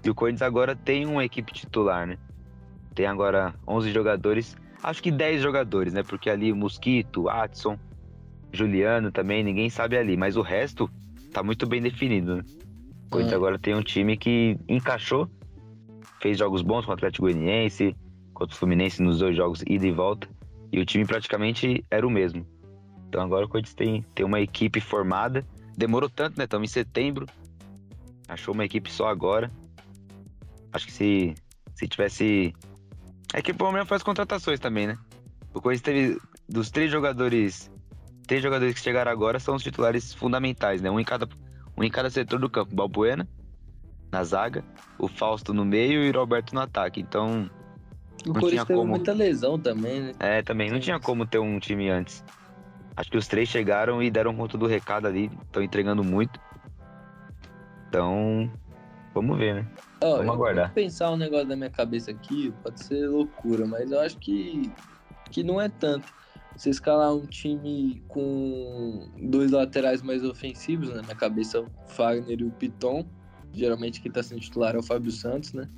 E 0.05 0.09
o 0.09 0.15
Corinthians 0.15 0.43
agora 0.43 0.75
tem 0.75 1.05
uma 1.07 1.25
equipe 1.25 1.53
titular, 1.53 2.07
né? 2.07 2.17
Tem 2.95 3.07
agora 3.07 3.55
11 3.67 3.93
jogadores. 3.93 4.57
Acho 4.83 5.03
que 5.03 5.11
10 5.11 5.43
jogadores, 5.43 5.93
né? 5.93 6.03
Porque 6.03 6.31
ali 6.31 6.53
o 6.53 6.57
Mosquito, 6.57 7.29
Atson, 7.29 7.79
Juliano 8.53 9.11
também, 9.13 9.43
ninguém 9.43 9.71
sabe 9.71 9.97
ali. 9.97 10.17
Mas 10.17 10.37
o 10.37 10.43
resto 10.43 10.91
tá 11.33 11.43
muito 11.43 11.67
bem 11.67 11.81
definido, 11.81 12.37
né? 12.37 12.45
O 13.07 13.11
Corinthians 13.11 13.33
É. 13.33 13.37
agora 13.37 13.59
tem 13.59 13.75
um 13.75 13.83
time 13.83 14.17
que 14.17 14.59
encaixou. 14.69 15.29
Fez 16.21 16.39
jogos 16.39 16.63
bons 16.63 16.85
com 16.85 16.91
o 16.91 16.95
Atlético 16.95 17.27
Goianiense, 17.27 17.97
contra 18.35 18.55
o 18.55 18.59
Fluminense 18.59 19.03
nos 19.03 19.19
dois 19.21 19.37
jogos, 19.37 19.63
ida 19.67 19.87
e 19.87 19.93
volta. 19.93 20.29
E 20.73 20.81
o 20.81 20.85
time 20.85 21.05
praticamente 21.05 21.85
era 21.91 22.07
o 22.07 22.11
mesmo. 22.11 22.47
Então 23.09 23.23
agora 23.23 23.47
o 23.47 23.49
Corinthians 23.49 23.75
tem, 23.75 24.05
tem 24.15 24.27
uma 24.27 24.41
equipe 24.41 24.81
formada. 24.81 25.47
Demorou 25.77 26.11
tanto, 26.11 26.37
né? 26.37 26.45
Estamos 26.45 26.71
em 26.71 26.73
setembro. 26.73 27.27
Achou 28.29 28.53
uma 28.53 28.65
equipe 28.65 28.93
só 28.93 29.09
agora. 29.09 29.51
Acho 30.73 30.87
que 30.87 30.93
se, 30.93 31.35
se 31.75 31.89
tivesse. 31.89 32.53
É 33.33 33.41
que 33.41 33.53
o 33.53 33.55
problema 33.55 33.87
foi 33.87 33.97
as 33.97 34.03
contratações 34.03 34.61
também, 34.61 34.87
né? 34.87 34.99
O 35.55 35.61
Corinthians 35.61 35.83
teve. 35.83 36.21
Dos 36.49 36.71
três 36.71 36.91
jogadores. 36.91 37.71
Três 38.29 38.43
jogadores 38.43 38.75
que 38.75 38.81
chegaram 38.81 39.11
agora 39.11 39.41
são 39.41 39.57
os 39.57 39.63
titulares 39.63 40.15
fundamentais, 40.15 40.81
né? 40.81 40.91
Um 40.91 41.01
em 41.01 41.05
cada, 41.05 41.27
um 41.77 41.83
em 41.83 41.91
cada 41.91 42.09
setor 42.11 42.39
do 42.39 42.49
campo. 42.49 42.75
Balbuena 42.75 43.27
na 44.13 44.23
zaga, 44.23 44.63
o 44.99 45.09
Fausto 45.09 45.53
no 45.53 45.65
meio 45.65 46.05
e 46.05 46.11
o 46.11 46.13
Roberto 46.15 46.55
no 46.55 46.61
ataque. 46.61 47.01
Então, 47.01 47.51
O 48.25 48.29
Não 48.29 48.35
Corinthians 48.35 48.51
tinha 48.53 48.65
teve 48.67 48.79
como. 48.79 48.91
muita 48.91 49.13
lesão 49.13 49.59
também, 49.59 50.01
né? 50.01 50.13
é, 50.21 50.43
também 50.43 50.71
não 50.71 50.79
tinha 50.79 51.01
como 51.01 51.27
ter 51.27 51.39
um 51.39 51.59
time 51.59 51.89
antes. 51.89 52.23
Acho 52.97 53.11
que 53.11 53.17
os 53.17 53.27
três 53.27 53.49
chegaram 53.49 54.03
e 54.03 54.11
deram 54.11 54.35
conta 54.37 54.59
do 54.59 54.67
recado 54.67 55.07
ali, 55.07 55.31
estão 55.47 55.63
entregando 55.63 56.05
muito. 56.05 56.39
Então, 57.89 58.51
vamos 59.15 59.39
ver, 59.39 59.55
né? 59.55 59.67
Ó, 60.03 60.19
Vamos 60.19 60.35
aguardar. 60.35 60.73
pensar 60.75 61.11
um 61.11 61.17
negócio 61.17 61.47
na 61.49 61.57
minha 61.57 61.71
cabeça 61.71 62.11
aqui, 62.11 62.53
pode 62.63 62.83
ser 62.83 63.09
loucura, 63.09 63.67
mas 63.67 63.91
eu 63.91 64.01
acho 64.01 64.17
que, 64.19 64.71
que 65.31 65.43
não 65.43 65.61
é 65.61 65.69
tanto. 65.69 66.07
Você 66.59 66.71
escalar 66.71 67.15
um 67.15 67.25
time 67.25 68.03
com 68.09 69.09
dois 69.23 69.53
laterais 69.53 70.03
mais 70.03 70.25
ofensivos, 70.25 70.89
né? 70.89 70.97
na 70.97 71.03
minha 71.03 71.15
cabeça, 71.15 71.61
o 71.61 71.69
Fagner 71.87 72.41
e 72.41 72.45
o 72.45 72.51
Piton. 72.51 73.07
Geralmente 73.53 74.01
quem 74.01 74.11
tá 74.11 74.25
sendo 74.25 74.41
titular 74.41 74.75
é 74.75 74.79
o 74.79 74.83
Fábio 74.83 75.13
Santos, 75.13 75.53
né? 75.53 75.69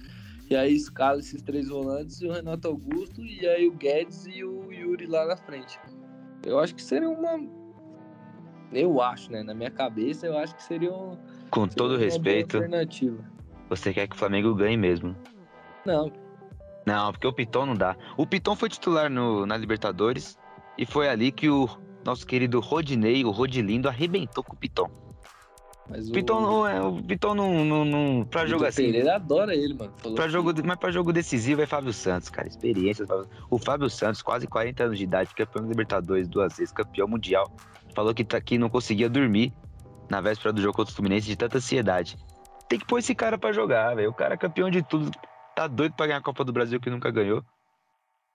E 0.48 0.56
aí 0.56 0.74
escala 0.74 1.20
esses 1.20 1.42
três 1.42 1.68
volantes 1.68 2.22
e 2.22 2.26
o 2.26 2.32
Renato 2.32 2.66
Augusto, 2.66 3.22
e 3.22 3.46
aí 3.46 3.68
o 3.68 3.72
Guedes 3.72 4.24
e 4.26 4.42
o 4.42 4.72
Yuri 4.72 5.06
lá 5.06 5.26
na 5.26 5.36
frente. 5.36 5.78
Eu 6.46 6.58
acho 6.58 6.74
que 6.74 6.82
seria 6.82 7.10
uma. 7.10 7.38
Eu 8.72 9.02
acho, 9.02 9.30
né? 9.30 9.42
Na 9.42 9.52
minha 9.52 9.70
cabeça, 9.70 10.26
eu 10.26 10.38
acho 10.38 10.56
que 10.56 10.62
seria, 10.62 10.90
um, 10.90 11.14
Com 11.50 11.64
seria 11.64 11.76
todo 11.76 11.96
respeito, 11.98 12.56
alternativa. 12.56 13.22
você 13.68 13.92
quer 13.92 14.08
que 14.08 14.16
o 14.16 14.18
Flamengo 14.18 14.54
ganhe 14.54 14.78
mesmo. 14.78 15.14
Não, 15.84 16.10
Não, 16.86 17.12
porque 17.12 17.26
o 17.26 17.32
Piton 17.34 17.66
não 17.66 17.74
dá. 17.74 17.94
O 18.16 18.26
Piton 18.26 18.56
foi 18.56 18.70
titular 18.70 19.10
no, 19.10 19.44
na 19.44 19.58
Libertadores 19.58 20.39
e 20.80 20.86
foi 20.86 21.10
ali 21.10 21.30
que 21.30 21.50
o 21.50 21.68
nosso 22.02 22.26
querido 22.26 22.58
Rodinei, 22.58 23.22
o 23.22 23.30
Rodilindo, 23.30 23.86
arrebentou 23.86 24.42
com 24.42 24.54
o 24.54 24.56
Piton. 24.56 24.90
mas 25.86 26.08
O. 26.08 26.12
Piton 26.12 26.40
não 26.40 26.66
é. 26.66 26.80
O 26.80 27.02
Piton 27.02 27.34
não. 27.34 27.62
não, 27.62 27.84
não 27.84 28.24
pra 28.24 28.46
jogo 28.46 28.64
assim. 28.64 28.86
Pereira 28.86 29.16
adora 29.16 29.54
ele, 29.54 29.74
mano. 29.74 29.92
Falou 29.98 30.16
Pra 30.16 30.26
jogo, 30.26 30.54
mas 30.64 30.78
pra 30.78 30.90
jogo 30.90 31.12
decisivo 31.12 31.60
é 31.60 31.66
Fábio 31.66 31.92
Santos, 31.92 32.30
cara. 32.30 32.48
Experiência. 32.48 33.06
O 33.50 33.58
Fábio 33.58 33.90
Santos, 33.90 34.22
quase 34.22 34.46
40 34.46 34.84
anos 34.84 34.96
de 34.96 35.04
idade, 35.04 35.34
campeão 35.34 35.62
da 35.62 35.68
Libertadores 35.68 36.26
duas 36.26 36.56
vezes, 36.56 36.72
campeão 36.72 37.06
mundial. 37.06 37.52
Falou 37.94 38.14
que, 38.14 38.24
tá, 38.24 38.40
que 38.40 38.56
não 38.56 38.70
conseguia 38.70 39.10
dormir 39.10 39.52
na 40.08 40.22
véspera 40.22 40.50
do 40.50 40.62
jogo 40.62 40.74
contra 40.74 40.94
o 40.94 40.96
Fluminense 40.96 41.26
de 41.26 41.36
tanta 41.36 41.58
ansiedade. 41.58 42.16
Tem 42.70 42.78
que 42.78 42.86
pôr 42.86 43.00
esse 43.00 43.14
cara 43.14 43.36
pra 43.36 43.52
jogar, 43.52 43.96
velho. 43.96 44.08
O 44.08 44.14
cara 44.14 44.32
é 44.32 44.38
campeão 44.38 44.70
de 44.70 44.82
tudo. 44.82 45.10
Tá 45.54 45.66
doido 45.66 45.94
pra 45.94 46.06
ganhar 46.06 46.20
a 46.20 46.22
Copa 46.22 46.42
do 46.42 46.54
Brasil 46.54 46.80
que 46.80 46.88
nunca 46.88 47.10
ganhou. 47.10 47.44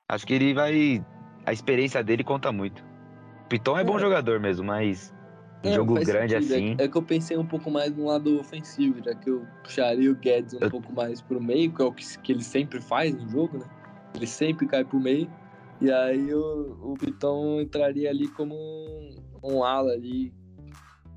Acho 0.07 0.27
que 0.27 0.33
ele 0.35 0.53
vai. 0.53 1.03
A 1.45 1.53
experiência 1.53 2.03
dele 2.03 2.23
conta 2.23 2.51
muito. 2.51 2.83
O 3.45 3.47
Piton 3.47 3.77
é 3.77 3.83
bom 3.83 3.97
É. 3.97 3.99
jogador 3.99 4.39
mesmo, 4.39 4.65
mas. 4.65 5.13
Não, 5.63 5.73
jogo 5.73 5.95
faz 5.95 6.07
grande 6.07 6.33
sentido. 6.33 6.51
É- 6.53 6.55
assim. 6.57 6.75
É, 6.79 6.87
que 6.87 6.95
eu 6.97 7.01
pensei 7.03 7.37
um 7.37 7.45
pouco 7.45 7.71
mais 7.71 7.95
no 7.95 8.05
lado 8.05 8.39
ofensivo, 8.39 9.01
já 9.03 9.15
que 9.15 9.29
eu 9.29 9.45
puxaria 9.63 10.11
o 10.11 10.15
Guedes 10.15 10.53
um 10.53 10.59
Eu- 10.59 10.69
pouco 10.69 10.93
mais 10.93 11.21
pro 11.21 11.41
meio, 11.41 11.71
que 11.73 11.81
é 11.81 11.85
o 11.85 11.91
que, 11.91 12.03
que 12.19 12.31
ele 12.31 12.43
sempre 12.43 12.79
faz 12.81 13.15
no 13.15 13.27
jogo, 13.29 13.57
né? 13.57 13.65
Ele 14.15 14.27
sempre 14.27 14.67
cai 14.67 14.83
pro 14.85 14.99
meio. 14.99 15.29
E 15.81 15.91
aí 15.91 16.33
o, 16.33 16.77
o 16.81 16.93
Piton 16.93 17.61
entraria 17.61 18.09
ali 18.09 18.27
como 18.29 18.55
um, 18.55 19.15
um 19.43 19.63
ala 19.63 19.91
ali. 19.91 20.31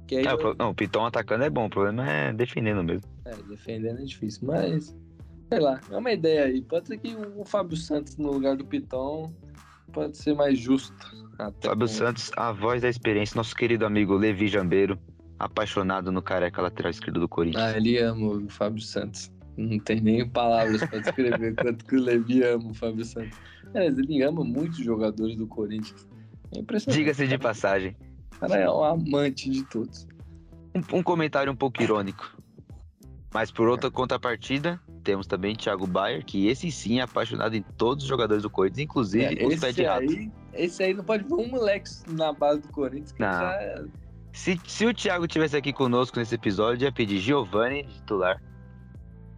Que 0.06 0.16
aí 0.16 0.26
É, 0.26 0.32
eu- 0.32 0.54
não, 0.58 0.70
o 0.70 0.74
Piton 0.74 1.04
atacando 1.04 1.44
é 1.44 1.50
bom, 1.50 1.66
o 1.66 1.70
problema 1.70 2.08
é 2.10 2.32
defendendo 2.32 2.82
mesmo. 2.82 3.06
É, 3.26 3.34
defendendo 3.48 4.00
é 4.00 4.04
difícil, 4.04 4.46
mas 4.48 4.96
sei 5.52 5.60
lá, 5.60 5.78
é 5.90 5.96
uma 5.96 6.10
ideia 6.10 6.44
aí. 6.46 6.62
Pode 6.62 6.88
ser 6.88 6.96
que 6.98 7.14
o 7.36 7.44
Fábio 7.44 7.76
Santos 7.76 8.16
no 8.16 8.30
lugar 8.32 8.56
do 8.56 8.64
Piton 8.64 9.30
pode 9.92 10.16
ser 10.16 10.34
mais 10.34 10.58
justo. 10.58 10.94
Fábio 11.62 11.86
com- 11.86 11.88
Santos, 11.88 12.30
a 12.36 12.50
voz 12.52 12.82
da 12.82 12.88
experiência, 12.88 13.36
nosso 13.36 13.54
querido 13.54 13.86
amigo 13.86 14.14
Levi 14.16 14.48
Jambeiro, 14.48 14.98
apaixonado 15.38 16.10
no 16.10 16.20
careca 16.20 16.60
lateral 16.60 16.90
esquerdo 16.90 17.20
do 17.20 17.28
Corinthians. 17.28 17.62
Ah, 17.62 17.76
ele 17.76 17.98
ama 17.98 18.26
o 18.28 18.48
Fábio 18.48 18.82
Santos. 18.82 19.30
Não 19.56 19.78
tem 19.78 20.00
nem 20.00 20.28
palavras 20.28 20.84
para 20.84 21.00
descrever 21.00 21.54
quanto 21.56 21.84
que 21.84 21.96
o 21.96 22.00
Levi 22.00 22.42
ama 22.42 22.70
o 22.70 22.74
Fábio 22.74 23.04
Santos. 23.04 23.38
É, 23.74 23.86
ele 23.86 24.22
ama 24.22 24.42
muitos 24.44 24.78
jogadores 24.78 25.36
do 25.36 25.46
Corinthians. 25.46 26.06
É 26.54 26.60
impressionante. 26.60 26.98
Diga-se 26.98 27.26
de 27.28 27.38
passagem, 27.38 27.96
O 28.36 28.38
cara 28.40 28.56
é 28.56 28.70
um 28.70 28.82
amante 28.82 29.50
de 29.50 29.62
todos. 29.64 30.06
um, 30.74 30.98
um 30.98 31.02
comentário 31.02 31.52
um 31.52 31.56
pouco 31.56 31.82
irônico. 31.82 32.36
Mas 33.32 33.50
por 33.50 33.68
outra 33.68 33.90
contrapartida, 33.90 34.80
temos 35.08 35.26
também 35.26 35.56
Thiago 35.56 35.86
Bayer, 35.86 36.22
que 36.22 36.48
esse 36.48 36.70
sim 36.70 36.98
é 36.98 37.02
apaixonado 37.02 37.56
em 37.56 37.62
todos 37.62 38.04
os 38.04 38.08
jogadores 38.10 38.42
do 38.42 38.50
Corinthians, 38.50 38.84
inclusive 38.84 39.24
É, 39.42 39.46
os 39.46 39.58
pés 39.58 39.74
de 39.74 39.80
esse, 39.80 39.88
rato. 39.88 40.02
aí, 40.02 40.30
esse 40.52 40.82
aí 40.82 40.92
não 40.92 41.02
pode 41.02 41.24
ver 41.24 41.32
um 41.32 41.48
moleque 41.48 41.88
na 42.08 42.30
base 42.30 42.60
do 42.60 42.68
Corinthians 42.68 43.12
que 43.12 43.22
Não. 43.22 43.30
já 43.32 43.52
é- 43.54 43.84
Se, 44.34 44.60
se 44.66 44.84
o 44.84 44.92
Thiago 44.92 45.26
tivesse 45.26 45.56
aqui 45.56 45.72
conosco 45.72 46.18
nesse 46.18 46.34
episódio, 46.34 46.84
ia 46.84 46.92
pedir 46.92 47.18
Giovanni 47.20 47.84
de 47.84 47.94
titular, 47.94 48.36
É. 48.36 48.36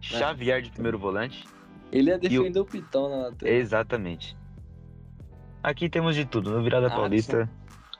Xavier 0.01 0.61
de 0.61 0.71
primeiro 0.71 0.99
volante. 0.99 1.45
Ele 1.89 2.09
ia 2.09 2.19
defender 2.19 2.59
o 2.59 2.65
Pitão 2.65 3.09
na 3.09 3.15
lateral. 3.27 3.53
Exatamente. 3.55 4.35
Aqui 5.63 5.87
temos 5.89 6.15
de 6.17 6.25
tudo. 6.25 6.51
No 6.51 6.61
Virada 6.61 6.87
Adson. 6.87 6.99
Paulista, 6.99 7.49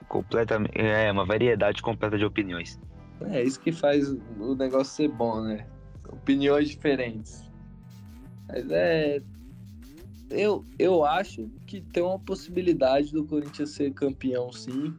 completamente. 0.09 0.73
É, 0.77 1.09
uma 1.09 1.23
variedade 1.23 1.81
completa 1.81 2.17
de 2.17 2.25
opiniões. 2.25 2.77
É 3.21 3.41
isso 3.41 3.61
que 3.61 3.71
faz 3.71 4.09
o 4.37 4.55
negócio 4.55 4.93
ser 4.93 5.07
bom, 5.07 5.41
né? 5.41 5.65
Opiniões 6.09 6.67
diferentes. 6.69 7.49
Mas 8.51 8.69
é. 8.71 9.21
Eu, 10.29 10.63
eu 10.79 11.03
acho 11.03 11.49
que 11.67 11.81
tem 11.81 12.01
uma 12.03 12.17
possibilidade 12.19 13.11
do 13.11 13.25
Corinthians 13.25 13.71
ser 13.71 13.91
campeão, 13.93 14.51
sim. 14.51 14.93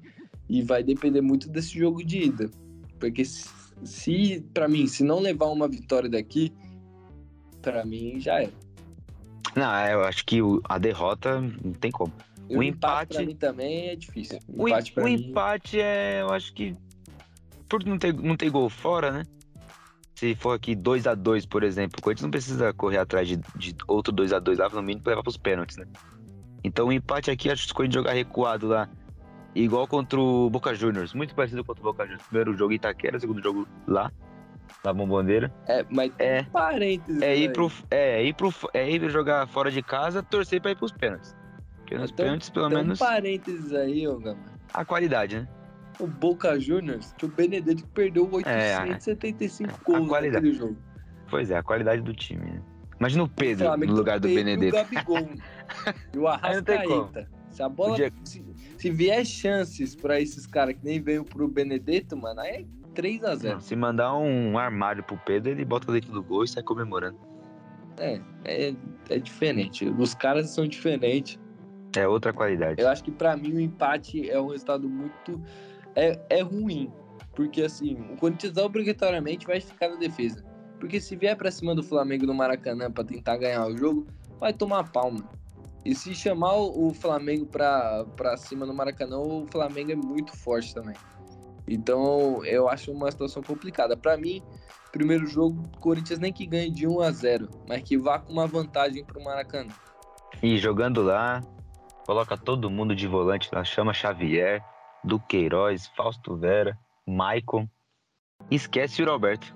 E 0.48 0.62
vai 0.62 0.82
depender 0.82 1.20
muito 1.22 1.48
desse 1.48 1.78
jogo 1.78 2.04
de 2.04 2.18
ida. 2.24 2.50
Porque 3.00 3.24
se, 3.24 3.48
se 3.82 4.44
para 4.52 4.68
mim, 4.68 4.86
se 4.86 5.02
não 5.02 5.20
levar 5.20 5.46
uma 5.46 5.66
vitória 5.66 6.08
daqui, 6.08 6.52
para 7.62 7.84
mim 7.84 8.20
já 8.20 8.42
é. 8.42 8.50
Não, 9.56 9.74
é, 9.74 9.94
eu 9.94 10.02
acho 10.04 10.24
que 10.26 10.42
o- 10.42 10.60
a 10.64 10.78
derrota 10.78 11.40
não 11.40 11.72
tem 11.72 11.90
como. 11.90 12.12
E 12.50 12.56
O 12.56 12.62
empate, 12.62 13.04
empate- 13.04 13.14
pra 13.16 13.24
mim 13.26 13.36
também 13.36 13.88
é 13.88 13.96
difícil. 13.96 14.38
O, 14.48 14.68
em- 14.68 14.72
empate 14.72 14.92
o 15.00 15.04
mim, 15.04 15.12
empate 15.14 15.80
é, 15.80 16.20
eu 16.20 16.28
acho 16.30 16.52
que. 16.52 16.76
Por 17.68 17.84
não 17.86 17.98
ter, 17.98 18.12
não 18.12 18.36
ter 18.36 18.50
gol 18.50 18.68
fora, 18.68 19.10
né? 19.10 19.26
Se 20.22 20.36
for 20.36 20.52
aqui 20.52 20.76
2 20.76 21.08
a 21.08 21.16
2 21.16 21.46
por 21.46 21.64
exemplo, 21.64 21.98
o 21.98 22.02
Corinthians 22.02 22.22
não 22.22 22.30
precisa 22.30 22.72
correr 22.72 22.98
atrás 22.98 23.26
de, 23.26 23.38
de 23.56 23.74
outro 23.88 24.12
2 24.12 24.32
a 24.32 24.38
2 24.38 24.56
lá, 24.56 24.68
no 24.68 24.80
mínimo, 24.80 25.02
pra 25.02 25.10
levar 25.10 25.24
pros 25.24 25.36
pênaltis, 25.36 25.76
né? 25.76 25.84
Então 26.62 26.86
o 26.86 26.92
empate 26.92 27.28
aqui, 27.28 27.50
acho 27.50 27.66
que 27.66 27.72
o 27.72 27.74
Corinthians 27.74 28.04
jogar 28.04 28.12
recuado 28.12 28.68
lá, 28.68 28.88
igual 29.52 29.84
contra 29.88 30.20
o 30.20 30.48
Boca 30.48 30.72
Juniors, 30.76 31.12
muito 31.12 31.34
parecido 31.34 31.64
contra 31.64 31.82
o 31.82 31.84
Boca 31.86 32.04
Juniors. 32.04 32.22
Primeiro 32.28 32.56
jogo 32.56 32.72
em 32.72 32.76
Itaquera, 32.76 33.18
segundo 33.18 33.42
jogo 33.42 33.66
lá. 33.88 34.12
da 34.84 34.92
bomboneira. 34.92 35.52
É, 35.66 35.84
mas 35.90 36.12
É. 36.20 36.44
parênteses. 36.44 37.20
É 37.20 37.36
ir, 37.36 37.48
aí. 37.48 37.52
pro, 37.52 37.70
é, 37.90 38.24
ir 38.24 38.32
pro, 38.34 38.54
é 38.72 38.88
ir 38.90 39.10
jogar 39.10 39.46
fora 39.48 39.70
de 39.72 39.82
casa, 39.82 40.22
torcer 40.22 40.60
pra 40.62 40.70
ir 40.70 40.76
pros 40.76 40.92
pênaltis. 40.92 41.34
Porque 41.78 41.96
nos 41.98 42.10
Então- 42.12 42.24
pênaltis, 42.26 42.48
pelo 42.48 42.66
um 42.66 42.70
menos, 42.70 42.98
parênteses 42.98 43.72
aí, 43.72 44.06
ô 44.06 44.18
Gama. 44.18 44.38
a 44.72 44.84
qualidade, 44.84 45.36
né? 45.40 45.48
O 46.00 46.06
Boca 46.06 46.58
Juniors, 46.58 47.12
que 47.18 47.24
o 47.26 47.28
Benedetto 47.28 47.86
perdeu 47.88 48.28
875 48.32 49.70
É, 49.70 49.74
a 49.74 49.78
gols 49.98 50.08
qualidade. 50.08 50.46
naquele 50.46 50.58
jogo. 50.58 50.76
Pois 51.30 51.50
é, 51.50 51.56
a 51.58 51.62
qualidade 51.62 52.02
do 52.02 52.12
time, 52.14 52.44
né? 52.44 52.62
Imagina 52.98 53.24
o 53.24 53.28
Pedro 53.28 53.76
no 53.76 53.94
lugar 53.94 54.20
do 54.20 54.28
Benedetto. 54.28 54.76
E 54.76 54.80
o 54.80 54.82
Gabigol. 54.84 55.28
e 56.14 56.18
o. 56.18 56.26
Arrascaeta. 56.28 57.28
Se 57.50 57.62
a 57.62 57.68
bola. 57.68 57.90
Podia- 57.90 58.12
Se, 58.24 58.44
se 58.78 58.90
vier 58.90 59.24
chances 59.26 59.94
pra 59.94 60.20
esses 60.20 60.46
caras 60.46 60.74
que 60.74 60.84
nem 60.84 61.00
veio 61.00 61.24
pro 61.24 61.46
Benedetto, 61.48 62.16
mano, 62.16 62.40
aí 62.40 62.50
é 62.50 62.64
3x0. 62.94 63.60
Se 63.60 63.74
mandar 63.76 64.14
um 64.16 64.56
armário 64.58 65.02
pro 65.02 65.16
Pedro, 65.26 65.50
ele 65.50 65.64
bota 65.64 65.90
dentro 65.92 66.12
do 66.12 66.22
gol 66.22 66.44
e 66.44 66.48
sai 66.48 66.62
comemorando. 66.62 67.18
É, 67.98 68.20
é, 68.44 68.74
é 69.10 69.18
diferente. 69.18 69.84
Os 69.98 70.14
caras 70.14 70.50
são 70.50 70.66
diferentes. 70.66 71.38
É 71.96 72.08
outra 72.08 72.32
qualidade. 72.32 72.80
Eu 72.80 72.88
acho 72.88 73.04
que 73.04 73.10
pra 73.10 73.36
mim 73.36 73.52
o 73.54 73.60
empate 73.60 74.30
é 74.30 74.40
um 74.40 74.48
resultado 74.48 74.88
muito. 74.88 75.42
É, 75.94 76.18
é 76.30 76.42
ruim. 76.42 76.92
Porque 77.34 77.62
assim, 77.62 77.94
o 78.12 78.16
Corinthians 78.16 78.56
obrigatoriamente 78.56 79.46
vai 79.46 79.60
ficar 79.60 79.88
na 79.88 79.96
defesa. 79.96 80.44
Porque 80.78 81.00
se 81.00 81.16
vier 81.16 81.36
pra 81.36 81.50
cima 81.50 81.74
do 81.74 81.82
Flamengo 81.82 82.26
no 82.26 82.34
Maracanã 82.34 82.90
pra 82.90 83.04
tentar 83.04 83.36
ganhar 83.36 83.66
o 83.66 83.76
jogo, 83.76 84.06
vai 84.38 84.52
tomar 84.52 84.90
palma. 84.90 85.24
E 85.84 85.94
se 85.94 86.14
chamar 86.14 86.54
o 86.56 86.92
Flamengo 86.94 87.46
pra, 87.46 88.04
pra 88.16 88.36
cima 88.36 88.64
no 88.66 88.74
Maracanã, 88.74 89.18
o 89.18 89.46
Flamengo 89.50 89.92
é 89.92 89.96
muito 89.96 90.36
forte 90.36 90.74
também. 90.74 90.94
Então 91.66 92.44
eu 92.44 92.68
acho 92.68 92.92
uma 92.92 93.10
situação 93.10 93.42
complicada. 93.42 93.96
Pra 93.96 94.16
mim, 94.16 94.42
primeiro 94.92 95.26
jogo, 95.26 95.62
Corinthians 95.80 96.18
nem 96.18 96.32
que 96.32 96.46
ganhe 96.46 96.70
de 96.70 96.86
1 96.86 97.00
a 97.00 97.10
0 97.10 97.48
mas 97.68 97.82
que 97.82 97.96
vá 97.96 98.18
com 98.18 98.32
uma 98.32 98.46
vantagem 98.46 99.04
pro 99.04 99.22
Maracanã. 99.22 99.72
E 100.42 100.56
jogando 100.58 101.02
lá, 101.02 101.42
coloca 102.06 102.36
todo 102.36 102.70
mundo 102.70 102.94
de 102.94 103.06
volante 103.06 103.48
lá, 103.52 103.64
chama 103.64 103.92
Xavier, 103.92 104.62
Duqueiroz, 105.04 105.88
Fausto 105.96 106.36
Vera, 106.36 106.78
Maicon. 107.06 107.68
Esquece 108.50 109.02
o 109.02 109.06
Roberto. 109.06 109.54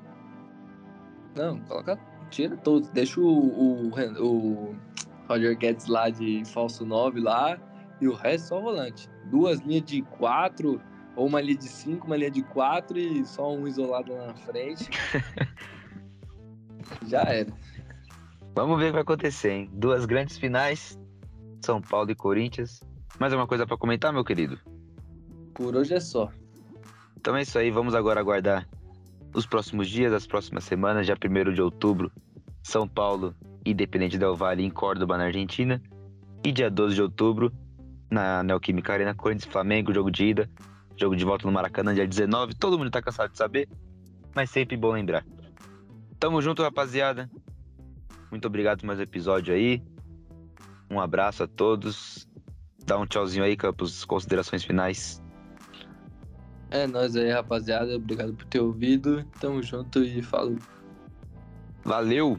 Não, 1.36 1.60
coloca. 1.60 1.98
Tira 2.30 2.56
todos. 2.56 2.88
Deixa 2.90 3.20
o, 3.20 3.26
o, 3.26 3.90
o 4.20 4.76
Roger 5.28 5.56
Guedes 5.56 5.86
lá 5.86 6.08
de 6.08 6.42
falso 6.46 6.84
9 6.84 7.20
lá 7.20 7.58
e 8.00 8.08
o 8.08 8.14
resto 8.14 8.48
só 8.48 8.60
volante. 8.60 9.08
Duas 9.26 9.60
linhas 9.60 9.84
de 9.84 10.02
quatro, 10.02 10.80
ou 11.14 11.26
uma 11.26 11.40
linha 11.40 11.58
de 11.58 11.68
cinco, 11.68 12.06
uma 12.06 12.16
linha 12.16 12.30
de 12.30 12.42
quatro 12.42 12.98
e 12.98 13.24
só 13.24 13.52
um 13.52 13.66
isolado 13.66 14.12
lá 14.14 14.28
na 14.28 14.34
frente. 14.34 14.88
Já 17.06 17.22
era. 17.22 17.52
Vamos 18.54 18.78
ver 18.78 18.84
o 18.84 18.86
que 18.88 18.92
vai 18.92 19.02
acontecer, 19.02 19.50
hein? 19.50 19.70
Duas 19.72 20.06
grandes 20.06 20.38
finais, 20.38 20.98
São 21.64 21.80
Paulo 21.80 22.10
e 22.10 22.14
Corinthians. 22.14 22.80
Mais 23.18 23.32
alguma 23.32 23.48
coisa 23.48 23.66
pra 23.66 23.76
comentar, 23.76 24.12
meu 24.12 24.24
querido? 24.24 24.58
Por 25.56 25.74
hoje 25.74 25.94
é 25.94 26.00
só. 26.00 26.30
Então 27.16 27.34
é 27.34 27.42
isso 27.42 27.58
aí, 27.58 27.70
vamos 27.70 27.94
agora 27.94 28.20
aguardar 28.20 28.68
os 29.34 29.46
próximos 29.46 29.88
dias, 29.88 30.12
as 30.12 30.26
próximas 30.26 30.64
semanas, 30.64 31.06
já 31.06 31.14
1 31.14 31.52
de 31.52 31.60
outubro, 31.60 32.12
São 32.62 32.86
Paulo, 32.86 33.34
Independente 33.64 34.16
Del 34.18 34.36
Valle 34.36 34.64
em 34.64 34.70
Córdoba, 34.70 35.18
na 35.18 35.24
Argentina. 35.24 35.82
E 36.44 36.52
dia 36.52 36.70
12 36.70 36.94
de 36.94 37.02
outubro, 37.02 37.52
na 38.10 38.42
Neoquímica 38.42 38.92
Arena, 38.92 39.14
Corinthians 39.14 39.50
Flamengo, 39.50 39.92
jogo 39.92 40.10
de 40.10 40.26
ida, 40.26 40.50
jogo 40.96 41.16
de 41.16 41.24
volta 41.24 41.46
no 41.46 41.52
Maracanã, 41.52 41.92
dia 41.92 42.06
19. 42.06 42.54
Todo 42.54 42.78
mundo 42.78 42.90
tá 42.90 43.02
cansado 43.02 43.32
de 43.32 43.38
saber, 43.38 43.68
mas 44.34 44.50
sempre 44.50 44.76
bom 44.76 44.92
lembrar. 44.92 45.24
Tamo 46.20 46.40
junto, 46.40 46.62
rapaziada. 46.62 47.30
Muito 48.30 48.46
obrigado 48.46 48.80
por 48.80 48.86
mais 48.86 48.98
um 48.98 49.02
episódio 49.02 49.54
aí. 49.54 49.82
Um 50.90 51.00
abraço 51.00 51.42
a 51.42 51.46
todos. 51.46 52.28
Dá 52.86 52.96
um 52.98 53.06
tchauzinho 53.06 53.44
aí, 53.44 53.56
Campos, 53.56 54.04
considerações 54.04 54.62
finais. 54.62 55.20
É 56.70 56.86
nóis 56.86 57.16
aí, 57.16 57.30
rapaziada. 57.30 57.96
Obrigado 57.96 58.34
por 58.34 58.44
ter 58.46 58.60
ouvido. 58.60 59.24
Tamo 59.40 59.62
junto 59.62 60.02
e 60.02 60.22
falou. 60.22 60.58
Valeu! 61.84 62.38